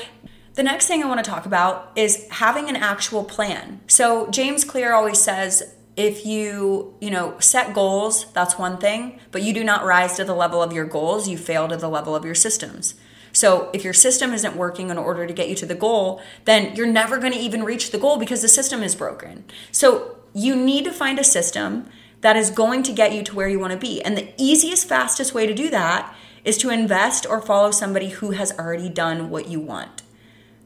the 0.55 0.63
next 0.63 0.87
thing 0.87 1.03
I 1.03 1.07
want 1.07 1.23
to 1.23 1.29
talk 1.29 1.45
about 1.45 1.91
is 1.95 2.27
having 2.29 2.69
an 2.69 2.75
actual 2.75 3.23
plan. 3.23 3.81
So 3.87 4.29
James 4.29 4.63
Clear 4.63 4.93
always 4.93 5.21
says 5.21 5.75
if 5.95 6.25
you, 6.25 6.95
you 6.99 7.09
know, 7.09 7.37
set 7.39 7.73
goals, 7.73 8.31
that's 8.33 8.57
one 8.57 8.77
thing, 8.77 9.19
but 9.31 9.43
you 9.43 9.53
do 9.53 9.63
not 9.63 9.85
rise 9.85 10.15
to 10.17 10.23
the 10.23 10.33
level 10.33 10.61
of 10.61 10.73
your 10.73 10.85
goals, 10.85 11.27
you 11.27 11.37
fail 11.37 11.67
to 11.67 11.77
the 11.77 11.89
level 11.89 12.15
of 12.15 12.25
your 12.25 12.35
systems. 12.35 12.95
So 13.33 13.69
if 13.73 13.83
your 13.83 13.93
system 13.93 14.33
isn't 14.33 14.55
working 14.55 14.89
in 14.89 14.97
order 14.97 15.25
to 15.25 15.33
get 15.33 15.47
you 15.47 15.55
to 15.55 15.65
the 15.65 15.75
goal, 15.75 16.21
then 16.45 16.75
you're 16.75 16.87
never 16.87 17.17
going 17.17 17.33
to 17.33 17.39
even 17.39 17.63
reach 17.63 17.91
the 17.91 17.97
goal 17.97 18.17
because 18.17 18.41
the 18.41 18.47
system 18.47 18.83
is 18.83 18.95
broken. 18.95 19.45
So 19.71 20.17
you 20.33 20.55
need 20.55 20.85
to 20.85 20.91
find 20.91 21.19
a 21.19 21.23
system 21.23 21.87
that 22.21 22.35
is 22.35 22.51
going 22.51 22.83
to 22.83 22.93
get 22.93 23.13
you 23.13 23.23
to 23.23 23.35
where 23.35 23.47
you 23.47 23.59
want 23.59 23.73
to 23.73 23.79
be. 23.79 24.01
And 24.01 24.17
the 24.17 24.33
easiest, 24.37 24.87
fastest 24.87 25.33
way 25.33 25.47
to 25.47 25.53
do 25.53 25.69
that 25.69 26.13
is 26.43 26.57
to 26.57 26.69
invest 26.69 27.25
or 27.25 27.41
follow 27.41 27.71
somebody 27.71 28.09
who 28.09 28.31
has 28.31 28.51
already 28.57 28.89
done 28.89 29.29
what 29.29 29.47
you 29.47 29.59
want. 29.59 30.01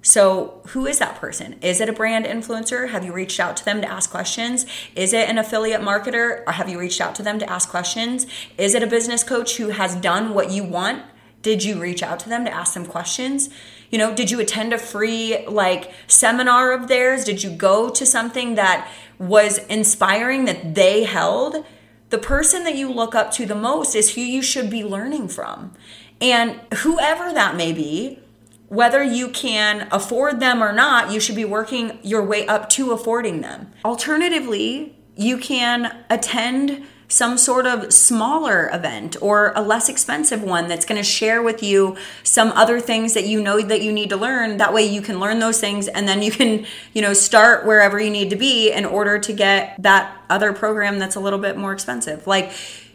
So, 0.01 0.61
who 0.67 0.85
is 0.85 0.99
that 0.99 1.15
person? 1.15 1.55
Is 1.61 1.81
it 1.81 1.89
a 1.89 1.93
brand 1.93 2.25
influencer? 2.25 2.89
Have 2.89 3.03
you 3.03 3.11
reached 3.11 3.39
out 3.39 3.57
to 3.57 3.65
them 3.65 3.81
to 3.81 3.91
ask 3.91 4.11
questions? 4.11 4.67
Is 4.95 5.13
it 5.13 5.27
an 5.27 5.39
affiliate 5.39 5.81
marketer? 5.81 6.47
Have 6.47 6.69
you 6.69 6.79
reached 6.79 7.01
out 7.01 7.15
to 7.15 7.23
them 7.23 7.39
to 7.39 7.49
ask 7.49 7.69
questions? 7.69 8.27
Is 8.55 8.75
it 8.75 8.83
a 8.83 8.87
business 8.87 9.23
coach 9.23 9.57
who 9.57 9.69
has 9.69 9.95
done 9.95 10.35
what 10.35 10.51
you 10.51 10.63
want? 10.63 11.01
Did 11.41 11.63
you 11.63 11.81
reach 11.81 12.03
out 12.03 12.19
to 12.19 12.29
them 12.29 12.45
to 12.45 12.51
ask 12.53 12.75
them 12.75 12.85
questions? 12.85 13.49
You 13.89 13.97
know, 13.97 14.13
did 14.15 14.29
you 14.29 14.39
attend 14.39 14.73
a 14.73 14.77
free 14.77 15.43
like 15.47 15.91
seminar 16.05 16.71
of 16.71 16.87
theirs? 16.87 17.23
Did 17.23 17.41
you 17.41 17.49
go 17.49 17.89
to 17.89 18.05
something 18.05 18.55
that 18.55 18.87
was 19.17 19.57
inspiring 19.69 20.45
that 20.45 20.75
they 20.75 21.03
held? 21.03 21.65
The 22.09 22.17
person 22.17 22.63
that 22.63 22.75
you 22.75 22.91
look 22.91 23.15
up 23.15 23.31
to 23.31 23.45
the 23.45 23.55
most 23.55 23.95
is 23.95 24.15
who 24.15 24.21
you 24.21 24.41
should 24.41 24.69
be 24.69 24.83
learning 24.83 25.27
from. 25.29 25.73
And 26.21 26.61
whoever 26.77 27.33
that 27.33 27.55
may 27.55 27.73
be, 27.73 28.19
whether 28.67 29.03
you 29.03 29.29
can 29.29 29.87
afford 29.91 30.39
them 30.39 30.63
or 30.63 30.71
not, 30.71 31.11
you 31.11 31.19
should 31.19 31.35
be 31.35 31.45
working 31.45 31.99
your 32.03 32.23
way 32.23 32.47
up 32.47 32.69
to 32.69 32.91
affording 32.91 33.41
them. 33.41 33.71
Alternatively, 33.83 34.95
you 35.15 35.37
can 35.37 35.95
attend 36.09 36.85
some 37.07 37.37
sort 37.37 37.67
of 37.67 37.93
smaller 37.93 38.69
event 38.73 39.15
or 39.21 39.53
a 39.55 39.61
less 39.61 39.89
expensive 39.89 40.41
one 40.41 40.67
that's 40.67 40.85
going 40.85 40.99
to 40.99 41.03
share 41.03 41.41
with 41.41 41.61
you 41.61 41.95
some 42.23 42.51
other 42.53 42.79
things 42.79 43.13
that 43.13 43.27
you 43.27 43.41
know 43.41 43.61
that 43.61 43.81
you 43.81 43.91
need 43.91 44.09
to 44.09 44.17
learn 44.17 44.57
that 44.57 44.73
way 44.73 44.85
you 44.85 45.01
can 45.01 45.19
learn 45.19 45.39
those 45.39 45.59
things 45.59 45.87
and 45.87 46.07
then 46.07 46.21
you 46.21 46.31
can 46.31 46.65
you 46.93 47.01
know 47.01 47.13
start 47.13 47.65
wherever 47.65 47.99
you 47.99 48.09
need 48.09 48.29
to 48.29 48.35
be 48.35 48.71
in 48.71 48.85
order 48.85 49.19
to 49.19 49.33
get 49.33 49.75
that 49.81 50.17
other 50.29 50.51
program 50.51 50.97
that's 50.99 51.15
a 51.15 51.19
little 51.19 51.39
bit 51.39 51.57
more 51.57 51.73
expensive 51.73 52.25
like 52.25 52.51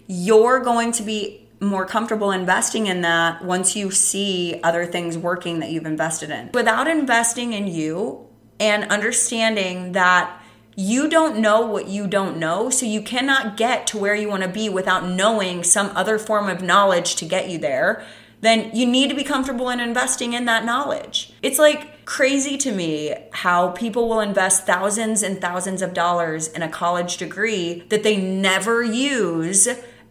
you're 0.06 0.60
going 0.60 0.90
to 0.90 1.02
be 1.02 1.46
more 1.60 1.84
comfortable 1.84 2.30
investing 2.30 2.86
in 2.86 3.02
that 3.02 3.44
once 3.44 3.76
you 3.76 3.90
see 3.90 4.58
other 4.64 4.86
things 4.86 5.18
working 5.18 5.60
that 5.60 5.70
you've 5.70 5.84
invested 5.84 6.30
in. 6.30 6.50
Without 6.52 6.88
investing 6.88 7.52
in 7.52 7.66
you 7.66 8.26
and 8.58 8.84
understanding 8.84 9.92
that 9.92 10.39
you 10.76 11.08
don't 11.08 11.38
know 11.38 11.66
what 11.66 11.88
you 11.88 12.06
don't 12.06 12.38
know, 12.38 12.70
so 12.70 12.86
you 12.86 13.02
cannot 13.02 13.56
get 13.56 13.86
to 13.88 13.98
where 13.98 14.14
you 14.14 14.28
want 14.28 14.42
to 14.42 14.48
be 14.48 14.68
without 14.68 15.06
knowing 15.06 15.64
some 15.64 15.90
other 15.96 16.18
form 16.18 16.48
of 16.48 16.62
knowledge 16.62 17.16
to 17.16 17.24
get 17.24 17.48
you 17.48 17.58
there, 17.58 18.04
then 18.40 18.74
you 18.74 18.86
need 18.86 19.10
to 19.10 19.16
be 19.16 19.24
comfortable 19.24 19.68
in 19.68 19.80
investing 19.80 20.32
in 20.32 20.46
that 20.46 20.64
knowledge. 20.64 21.32
It's 21.42 21.58
like 21.58 22.04
crazy 22.06 22.56
to 22.58 22.72
me 22.72 23.14
how 23.32 23.68
people 23.68 24.08
will 24.08 24.20
invest 24.20 24.66
thousands 24.66 25.22
and 25.22 25.40
thousands 25.40 25.82
of 25.82 25.94
dollars 25.94 26.48
in 26.48 26.62
a 26.62 26.68
college 26.68 27.18
degree 27.18 27.84
that 27.90 28.02
they 28.02 28.16
never 28.16 28.82
use 28.82 29.68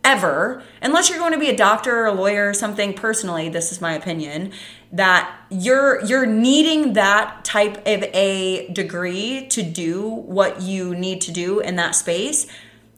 ever, 0.10 0.64
unless 0.82 1.08
you're 1.08 1.20
going 1.20 1.34
to 1.34 1.40
be 1.40 1.50
a 1.50 1.56
doctor 1.56 1.96
or 2.00 2.06
a 2.08 2.14
lawyer 2.14 2.50
or 2.50 2.54
something 2.54 2.94
personally, 2.94 3.48
this 3.48 3.72
is 3.72 3.80
my 3.80 3.94
opinion, 3.94 4.52
that 4.92 5.32
you're 5.52 6.04
you're 6.04 6.26
needing 6.26 6.94
that 6.94 7.46
type 7.46 7.78
of 7.86 8.04
a 8.14 8.68
degree 8.70 9.48
to 9.50 9.62
do 9.62 10.10
what 10.10 10.64
you 10.64 10.96
need 10.96 11.22
to 11.22 11.32
do 11.32 11.60
in 11.60 11.76
that 11.76 11.94
space. 11.94 12.48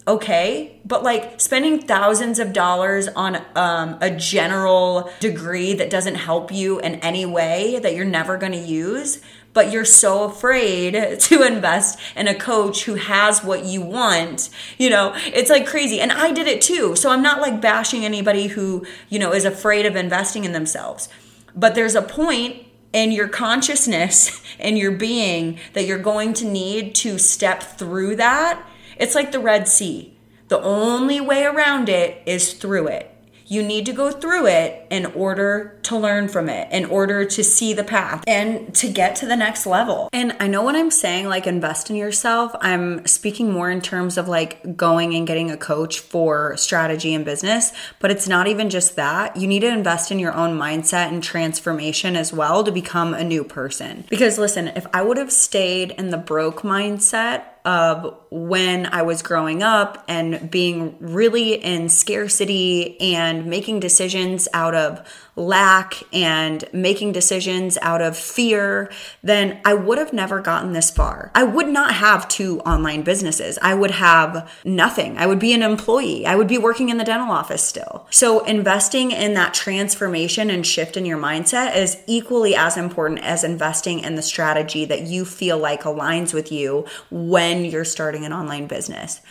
Okay, 0.08 0.80
but 0.84 1.04
like 1.04 1.40
spending 1.40 1.80
thousands 1.80 2.40
of 2.40 2.54
dollars 2.54 3.08
on 3.10 3.36
um, 3.56 3.98
a 4.02 4.10
general 4.10 5.12
degree 5.20 5.74
that 5.74 5.90
doesn't 5.92 6.16
help 6.16 6.52
you 6.52 6.80
in 6.80 6.96
any 6.96 7.26
way 7.26 7.78
that 7.84 7.94
you're 7.94 8.06
never 8.06 8.38
going 8.38 8.54
to 8.54 8.58
use, 8.58 9.22
but 9.54 9.72
you're 9.72 9.86
so 9.86 10.24
afraid 10.24 10.94
to 11.20 11.44
invest 11.44 12.00
in 12.16 12.28
a 12.28 12.36
coach 12.36 12.86
who 12.86 12.96
has 12.96 13.44
what 13.44 13.66
you 13.66 13.82
want. 13.82 14.50
You 14.78 14.90
know, 14.90 15.14
it's 15.16 15.50
like 15.50 15.68
crazy. 15.68 16.00
And 16.00 16.12
I 16.12 16.32
did 16.32 16.48
it 16.48 16.62
too. 16.62 16.96
So 16.96 17.10
I'm 17.10 17.22
not 17.22 17.42
like 17.42 17.62
bashing 17.62 18.06
anybody 18.06 18.48
who, 18.48 18.86
you 19.10 19.20
know, 19.20 19.34
is 19.34 19.46
afraid 19.46 19.86
of 19.86 19.96
investing 19.96 20.44
in 20.44 20.52
themselves. 20.52 21.10
But 21.56 21.76
there's 21.76 21.96
a 21.96 22.02
point 22.02 22.66
in 22.94 23.12
your 23.12 23.28
consciousness 23.28 24.42
and 24.60 24.78
your 24.78 24.92
being 24.92 25.60
that 25.74 25.86
you're 25.86 26.00
going 26.00 26.34
to 26.34 26.46
need 26.46 26.96
to 26.96 27.18
step 27.18 27.64
through 27.64 28.16
that. 28.18 28.62
It's 28.98 29.16
like 29.16 29.32
the 29.32 29.40
Red 29.40 29.68
Sea. 29.68 30.18
The 30.50 30.62
only 30.62 31.22
way 31.22 31.46
around 31.46 31.88
it 31.88 32.22
is 32.26 32.54
through 32.54 32.88
it. 32.88 33.11
You 33.52 33.62
need 33.62 33.86
to 33.88 33.92
go 33.92 34.12
through 34.12 34.48
it 34.48 34.88
in 34.90 35.08
order 35.08 35.78
to 35.84 35.98
learn 35.98 36.30
from 36.30 36.48
it, 36.48 36.72
in 36.72 36.86
order 36.86 37.26
to 37.26 37.44
see 37.44 37.74
the 37.74 37.84
path 37.84 38.24
and 38.26 38.74
to 38.76 38.90
get 38.90 39.18
to 39.18 39.26
the 39.26 39.36
next 39.36 39.66
level. 39.66 40.08
And 40.14 40.38
I 40.40 40.48
know 40.48 40.64
when 40.64 40.78
I'm 40.78 40.90
saying 40.90 41.28
like 41.28 41.48
invest 41.48 41.90
in 41.90 41.98
yourself, 41.98 42.56
I'm 42.62 43.06
speaking 43.06 43.52
more 43.52 43.70
in 43.70 43.82
terms 43.82 44.18
of 44.18 44.30
like 44.30 44.78
going 44.78 45.14
and 45.16 45.28
getting 45.28 45.52
a 45.52 45.58
coach 45.58 46.00
for 46.00 46.56
strategy 46.56 47.14
and 47.14 47.26
business, 47.26 47.74
but 48.00 48.10
it's 48.10 48.26
not 48.26 48.48
even 48.48 48.70
just 48.70 48.96
that. 48.96 49.36
You 49.36 49.48
need 49.48 49.60
to 49.60 49.68
invest 49.68 50.12
in 50.12 50.20
your 50.20 50.34
own 50.34 50.58
mindset 50.58 51.10
and 51.10 51.22
transformation 51.22 52.16
as 52.16 52.32
well 52.32 52.64
to 52.64 52.72
become 52.72 53.14
a 53.14 53.26
new 53.26 53.44
person. 53.44 54.06
Because 54.10 54.38
listen, 54.38 54.70
if 54.70 54.88
I 54.94 55.02
would 55.02 55.18
have 55.18 55.30
stayed 55.30 55.92
in 55.92 56.10
the 56.10 56.18
broke 56.18 56.62
mindset, 56.62 57.44
of 57.66 58.18
when 58.30 58.86
I 58.86 59.02
was 59.04 59.22
growing 59.22 59.64
up 59.64 60.04
and 60.08 60.50
being 60.50 60.98
really 61.00 61.54
in 61.54 61.90
scarcity 61.90 63.00
and 63.00 63.46
making 63.46 63.80
decisions 63.80 64.48
out 64.54 64.76
of 64.76 65.08
lack 65.36 65.96
and 66.12 66.66
making 66.74 67.14
decisions 67.14 67.78
out 67.82 68.02
of 68.02 68.18
fear, 68.18 68.92
then 69.24 69.62
I 69.64 69.74
would 69.74 69.98
have 69.98 70.12
never 70.12 70.42
gotten 70.42 70.74
this 70.74 70.92
far. 70.92 71.32
I 71.34 71.44
would 71.44 71.68
not 71.68 71.94
have 71.96 72.28
two 72.28 72.60
online 72.62 73.04
businesses. 73.04 73.58
I 73.62 73.74
would 73.74 73.92
have 73.92 74.52
nothing. 74.66 75.18
I 75.18 75.26
would 75.28 75.40
be 75.40 75.54
an 75.54 75.64
employee. 75.64 76.26
I 76.26 76.36
would 76.36 76.48
be 76.48 76.58
working 76.58 76.90
in 76.90 76.98
the 76.98 77.04
dental 77.06 77.32
office 77.32 77.64
still. 77.64 78.08
So, 78.12 78.44
investing 78.46 79.12
in 79.12 79.34
that 79.36 79.54
transformation 79.54 80.50
and 80.50 80.68
shift 80.68 80.98
in 80.98 81.06
your 81.06 81.18
mindset 81.18 81.76
is 81.76 81.98
equally 82.08 82.56
as 82.56 82.76
important 82.76 83.22
as 83.22 83.44
investing 83.44 84.00
in 84.00 84.16
the 84.16 84.22
strategy 84.22 84.86
that 84.86 85.04
you 85.04 85.24
feel 85.24 85.58
like 85.58 85.84
aligns 85.84 86.34
with 86.34 86.52
you 86.52 86.86
when 87.10 87.64
you're 87.64 87.86
starting 87.86 88.26
an 88.26 88.34
online 88.34 88.68
business. 88.68 89.22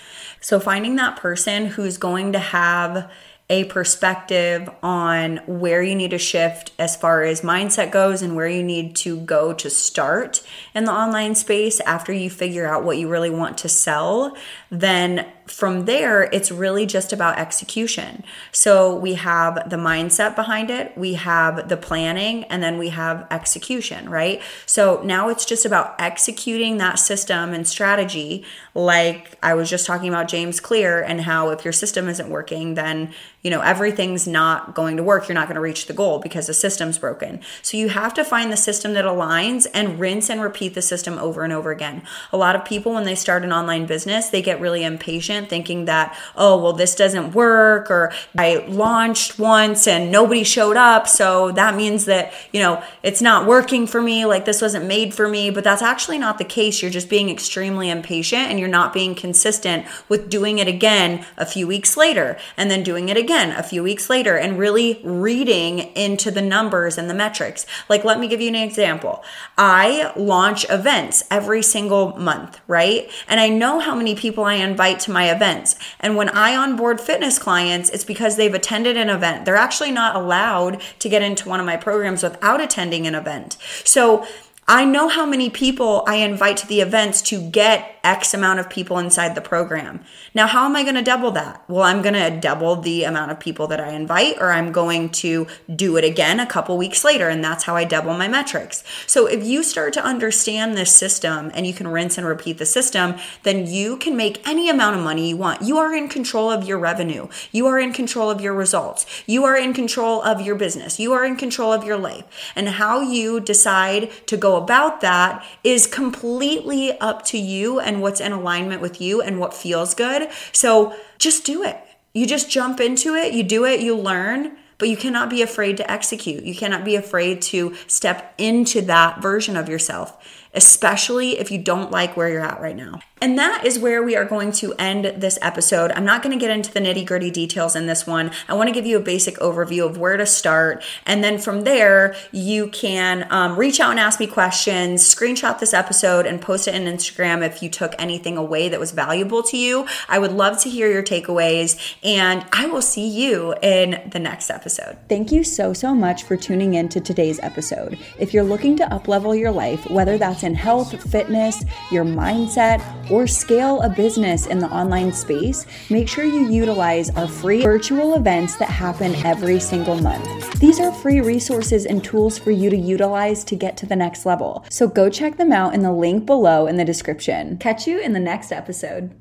So, 0.41 0.59
finding 0.59 0.97
that 0.97 1.17
person 1.17 1.67
who's 1.67 1.99
going 1.99 2.33
to 2.33 2.39
have 2.39 3.11
a 3.51 3.65
perspective 3.65 4.71
on 4.81 5.39
where 5.47 5.83
you 5.83 5.97
need 5.97 6.13
to 6.13 6.19
shift 6.19 6.71
as 6.79 6.97
far 6.97 7.25
as 7.25 7.41
mindset 7.41 7.91
goes 7.91 8.23
and 8.23 8.37
where 8.37 8.49
you 8.49 8.63
need 8.63 8.95
to 8.95 9.19
go 9.21 9.53
to 9.53 9.69
start 9.69 10.41
in 10.73 10.85
the 10.85 10.93
online 10.93 11.35
space 11.35 11.81
after 11.81 12.13
you 12.13 12.31
figure 12.31 12.67
out 12.67 12.85
what 12.85 12.97
you 12.97 13.09
really 13.09 13.29
want 13.29 13.59
to 13.59 13.69
sell, 13.69 14.37
then 14.71 15.27
from 15.51 15.85
there, 15.85 16.23
it's 16.23 16.51
really 16.51 16.87
just 16.87 17.13
about 17.13 17.39
execution. 17.39 18.23
So 18.53 18.95
we 18.95 19.15
have 19.15 19.69
the 19.69 19.77
mindset 19.77 20.37
behind 20.37 20.71
it, 20.71 20.97
we 20.97 21.15
have 21.15 21.69
the 21.69 21.77
planning, 21.77 22.45
and 22.45 22.63
then 22.63 22.79
we 22.79 22.91
have 22.91 23.27
execution, 23.31 24.09
right? 24.09 24.41
So 24.67 25.03
now 25.05 25.29
it's 25.29 25.45
just 25.45 25.67
about 25.67 25.97
executing 25.99 26.79
that 26.79 26.99
system 26.99 27.53
and 27.53 27.67
strategy. 27.67 28.45
Like 28.75 29.37
I 29.43 29.55
was 29.55 29.69
just 29.69 29.87
talking 29.87 30.09
about 30.09 30.29
James 30.29 30.61
Clear 30.61 31.03
and 31.03 31.21
how 31.21 31.51
if 31.51 31.65
your 31.65 31.73
system 31.73 32.09
isn't 32.09 32.31
working, 32.31 32.75
then 32.75 33.13
you 33.43 33.51
know 33.51 33.61
everything's 33.61 34.29
not 34.29 34.75
going 34.75 34.97
to 34.97 35.03
work 35.03 35.29
you're 35.29 35.35
not 35.35 35.47
going 35.47 35.55
to 35.55 35.61
reach 35.61 35.87
the 35.87 35.93
goal 35.93 36.19
because 36.19 36.47
the 36.47 36.55
system's 36.55 36.99
broken 36.99 37.41
so 37.63 37.77
you 37.77 37.89
have 37.89 38.13
to 38.15 38.25
find 38.25 38.53
the 38.53 38.57
system 38.57 38.93
that 38.95 39.05
aligns 39.05 39.67
and 39.73 39.99
rinse 39.99 40.29
and 40.29 40.43
repeat 40.43 40.75
the 40.75 40.83
system 40.83 41.19
over 41.19 41.43
and 41.43 41.53
over 41.53 41.71
again 41.71 42.03
a 42.33 42.37
lot 42.37 42.55
of 42.55 42.65
people 42.65 42.93
when 42.93 43.05
they 43.05 43.15
start 43.15 43.43
an 43.43 43.53
online 43.53 43.87
business 43.87 44.29
they 44.29 44.43
get 44.43 44.61
really 44.61 44.85
impatient 44.85 45.40
thinking 45.49 45.85
that 45.87 46.17
oh 46.37 46.61
well 46.61 46.73
this 46.73 46.95
doesn't 46.95 47.33
work 47.33 47.91
or 47.91 48.13
i 48.37 48.65
launched 48.69 49.39
once 49.39 49.87
and 49.87 50.11
nobody 50.11 50.45
showed 50.45 50.77
up 50.77 51.09
so 51.09 51.51
that 51.53 51.75
means 51.75 52.05
that 52.05 52.33
you 52.53 52.61
know 52.61 52.83
it's 53.03 53.23
not 53.23 53.47
working 53.47 53.87
for 53.87 54.03
me 54.03 54.25
like 54.25 54.45
this 54.45 54.61
wasn't 54.61 54.85
made 54.85 55.15
for 55.15 55.29
me 55.29 55.51
but 55.51 55.65
that's 55.65 55.83
actually 55.83 56.19
not 56.19 56.39
the 56.39 56.45
case 56.45 56.83
you're 56.83 56.91
just 56.91 57.09
being 57.09 57.31
extremely 57.31 57.91
impatient 57.91 58.43
and 58.43 58.59
you're 58.59 58.69
not 58.69 58.93
being 58.93 59.15
consistent 59.15 59.87
with 60.09 60.29
doing 60.29 60.59
it 60.59 60.69
again 60.69 61.25
a 61.37 61.47
few 61.47 61.67
weeks 61.67 61.97
later 61.97 62.37
and 62.57 62.71
then 62.71 62.83
doing 62.83 63.09
it 63.09 63.17
again 63.17 63.53
a 63.53 63.63
few 63.63 63.83
weeks 63.83 64.11
later 64.11 64.37
and 64.37 64.59
really 64.59 65.01
reading 65.03 65.79
into 65.95 66.31
the 66.31 66.43
numbers 66.43 66.99
and 66.99 67.09
the 67.09 67.15
metrics. 67.15 67.67
Like, 67.89 68.05
let 68.05 68.19
me 68.19 68.29
give 68.29 68.41
you 68.41 68.49
an 68.49 68.55
example. 68.55 69.23
I 69.57 70.13
launch 70.17 70.67
events 70.71 71.25
every 71.31 71.63
single 71.63 72.17
month, 72.17 72.61
right? 72.67 73.11
And 73.29 73.41
I 73.41 73.49
know 73.49 73.79
how 73.79 73.95
many 73.95 74.15
people 74.15 74.45
I 74.45 74.55
invite 74.55 75.01
to 75.01 75.11
my 75.11 75.20
events. 75.27 75.77
And 75.99 76.17
when 76.17 76.29
I 76.31 76.57
onboard 76.57 77.01
fitness 77.01 77.39
clients, 77.39 77.91
it's 77.91 78.05
because 78.05 78.37
they've 78.37 78.55
attended 78.55 78.97
an 78.97 79.11
event. 79.11 79.45
They're 79.45 79.57
actually 79.57 79.91
not 79.91 80.17
allowed 80.17 80.81
to 80.99 81.09
get 81.09 81.23
into 81.23 81.49
one 81.49 81.61
of 81.61 81.67
my 81.67 81.77
programs 81.77 82.23
without 82.23 82.61
attending 82.61 83.07
an 83.07 83.15
event. 83.15 83.57
So, 83.85 84.27
I 84.73 84.85
know 84.85 85.09
how 85.09 85.27
many 85.27 85.51
people 85.51 86.05
I 86.07 86.19
invite 86.19 86.59
to 86.59 86.67
the 86.69 86.81
events 86.81 87.23
to 87.23 87.43
get 87.43 87.99
X 88.05 88.33
amount 88.33 88.61
of 88.61 88.71
people 88.71 88.99
inside 88.99 89.35
the 89.35 89.41
program. 89.41 90.01
Now, 90.33 90.47
how 90.47 90.65
am 90.65 90.77
I 90.77 90.85
going 90.85 90.95
to 90.95 91.03
double 91.03 91.33
that? 91.33 91.65
Well, 91.69 91.83
I'm 91.83 92.03
going 92.03 92.15
to 92.15 92.31
double 92.31 92.77
the 92.77 93.03
amount 93.03 93.33
of 93.33 93.41
people 93.41 93.67
that 93.67 93.81
I 93.81 93.91
invite, 93.91 94.37
or 94.41 94.53
I'm 94.53 94.71
going 94.71 95.09
to 95.11 95.49
do 95.75 95.97
it 95.97 96.05
again 96.05 96.39
a 96.39 96.47
couple 96.47 96.79
weeks 96.79 97.03
later. 97.03 97.29
And 97.29 97.43
that's 97.43 97.65
how 97.65 97.75
I 97.75 97.85
double 97.85 98.15
my 98.15 98.29
metrics. 98.29 98.85
So 99.09 99.27
if 99.27 99.45
you 99.45 99.65
start 99.65 99.93
to 99.95 100.05
understand 100.05 100.77
this 100.77 100.95
system 100.95 101.51
and 101.53 101.67
you 101.67 101.75
can 101.75 101.89
rinse 101.89 102.17
and 102.17 102.25
repeat 102.25 102.59
the 102.59 102.65
system, 102.65 103.17
then 103.43 103.67
you 103.67 103.97
can 103.97 104.17
make 104.17 104.47
any 104.49 104.71
amount 104.71 104.97
of 104.97 105.03
money 105.03 105.31
you 105.31 105.37
want. 105.37 105.63
You 105.63 105.79
are 105.79 105.93
in 105.93 106.09
control 106.09 106.49
of 106.49 106.69
your 106.69 106.79
revenue. 106.79 107.27
You 107.51 107.67
are 107.67 107.81
in 107.81 107.93
control 107.93 108.31
of 108.31 108.41
your 108.41 108.55
results. 108.55 109.05
You 109.27 109.43
are 109.45 109.57
in 109.57 109.75
control 109.75 110.23
of 110.23 110.41
your 110.41 110.55
business. 110.55 111.01
You 111.01 111.13
are 111.13 111.25
in 111.25 111.35
control 111.35 111.73
of 111.73 111.83
your 111.83 111.99
life. 111.99 112.53
And 112.55 112.69
how 112.69 113.01
you 113.01 113.41
decide 113.41 114.11
to 114.29 114.37
go 114.37 114.60
about 114.63 115.01
that 115.01 115.45
is 115.65 115.87
completely 115.87 116.99
up 117.01 117.25
to 117.27 117.39
you 117.39 117.81
and 117.81 118.01
what's 118.01 118.21
in 118.21 118.33
alignment 118.33 118.81
with 118.81 119.01
you 119.01 119.21
and 119.21 119.39
what 119.39 119.55
feels 119.55 119.95
good. 119.95 120.29
So 120.53 120.95
just 121.19 121.45
do 121.45 121.63
it. 121.63 121.79
You 122.13 122.27
just 122.27 122.51
jump 122.51 122.81
into 122.81 123.15
it, 123.15 123.33
you 123.33 123.43
do 123.43 123.65
it, 123.65 123.81
you 123.81 123.97
learn, 123.97 124.57
but 124.79 124.89
you 124.89 124.97
cannot 124.97 125.31
be 125.31 125.43
afraid 125.43 125.77
to 125.77 125.89
execute. 125.91 126.43
You 126.43 126.55
cannot 126.55 126.85
be 126.85 126.97
afraid 126.97 127.43
to 127.43 127.75
step 127.87 128.35
into 128.39 128.81
that 128.83 129.23
version 129.23 129.57
of 129.57 129.69
yourself 129.69 130.40
especially 130.55 131.39
if 131.39 131.51
you 131.51 131.59
don't 131.59 131.91
like 131.91 132.17
where 132.17 132.29
you're 132.29 132.45
at 132.45 132.61
right 132.61 132.77
now. 132.77 133.01
And 133.23 133.39
that 133.39 133.67
is 133.67 133.79
where 133.79 134.03
we 134.03 134.17
are 134.17 134.25
going 134.25 134.51
to 134.53 134.73
end 134.79 135.05
this 135.21 135.39
episode. 135.43 135.91
I'm 135.93 136.07
not 136.07 136.23
going 136.23 136.37
to 136.37 136.43
get 136.43 136.51
into 136.51 136.73
the 136.73 136.81
nitty 136.81 137.05
gritty 137.05 137.31
details 137.31 137.77
in 137.77 137.87
this 137.87 138.07
one. 138.07 138.31
I 138.49 138.55
want 138.55 138.69
to 138.69 138.73
give 138.73 138.87
you 138.87 138.97
a 138.97 139.01
basic 139.01 139.37
overview 139.37 139.85
of 139.85 139.99
where 139.99 140.17
to 140.17 140.25
start. 140.25 140.83
And 141.05 141.23
then 141.23 141.39
from 141.39 141.63
there, 141.63 142.17
you 142.33 142.69
can 142.69 143.27
um, 143.31 143.57
reach 143.57 143.79
out 143.79 143.91
and 143.91 144.01
ask 144.01 144.19
me 144.19 144.27
questions, 144.27 145.03
screenshot 145.03 145.59
this 145.59 145.75
episode, 145.75 146.25
and 146.25 146.41
post 146.41 146.67
it 146.67 146.75
on 146.75 146.83
Instagram 146.83 147.47
if 147.47 147.63
you 147.63 147.69
took 147.69 147.95
anything 147.99 148.39
away 148.39 148.71
that 148.71 148.81
was 148.81 148.93
valuable 148.93 149.43
to 149.45 149.57
you. 149.59 149.87
I 150.09 150.19
would 150.19 150.33
love 150.33 150.59
to 150.63 150.71
hear 150.71 150.91
your 150.91 151.03
takeaways, 151.03 151.97
and 152.03 152.47
I 152.53 152.67
will 152.67 152.83
see 152.83 153.07
you 153.07 153.55
in 153.63 154.01
the 154.11 154.19
next 154.19 154.49
episode. 154.49 154.97
Thank 155.11 155.31
you 155.31 155.45
so, 155.45 155.75
so 155.75 155.95
much 155.95 156.23
for 156.23 156.39
tuning 156.39 156.73
in 156.73 156.89
to 156.89 157.01
today's 157.01 157.39
episode. 157.41 157.99
If 158.19 158.33
you're 158.33 158.45
looking 158.45 158.77
to 158.77 158.87
uplevel 158.87 159.39
your 159.39 159.51
life, 159.51 159.89
whether 159.91 160.17
that's 160.41 160.45
in 160.45 160.55
health, 160.55 161.11
fitness, 161.11 161.65
your 161.91 162.05
mindset, 162.05 162.81
or 163.11 163.27
scale 163.27 163.81
a 163.83 163.89
business 163.89 164.47
in 164.47 164.59
the 164.59 164.69
online 164.69 165.13
space, 165.13 165.67
make 165.91 166.09
sure 166.09 166.25
you 166.25 166.49
utilize 166.49 167.11
our 167.11 167.29
free 167.29 167.63
virtual 167.63 168.15
events 168.15 168.57
that 168.57 168.71
happen 168.71 169.15
every 169.27 169.61
single 169.61 170.01
month. 170.01 170.59
These 170.59 170.81
are 170.81 170.93
free 170.93 171.21
resources 171.21 171.87
and 171.87 172.03
tools 172.03 172.39
for 172.39 172.51
you 172.51 172.71
to 172.71 172.77
utilize 172.77 173.45
to 173.45 173.57
get 173.57 173.77
to 173.79 173.87
the 173.87 173.97
next 173.97 174.25
level. 174.25 174.65
So 174.71 174.89
go 174.89 175.11
check 175.11 175.37
them 175.37 175.53
out 175.53 175.75
in 175.75 175.83
the 175.83 175.93
link 175.93 176.27
below 176.27 176.67
in 176.67 176.77
the 176.77 176.85
description. 176.85 177.59
Catch 177.59 177.87
you 177.87 178.01
in 178.01 178.13
the 178.13 178.21
next 178.21 178.53
episode. 178.53 179.15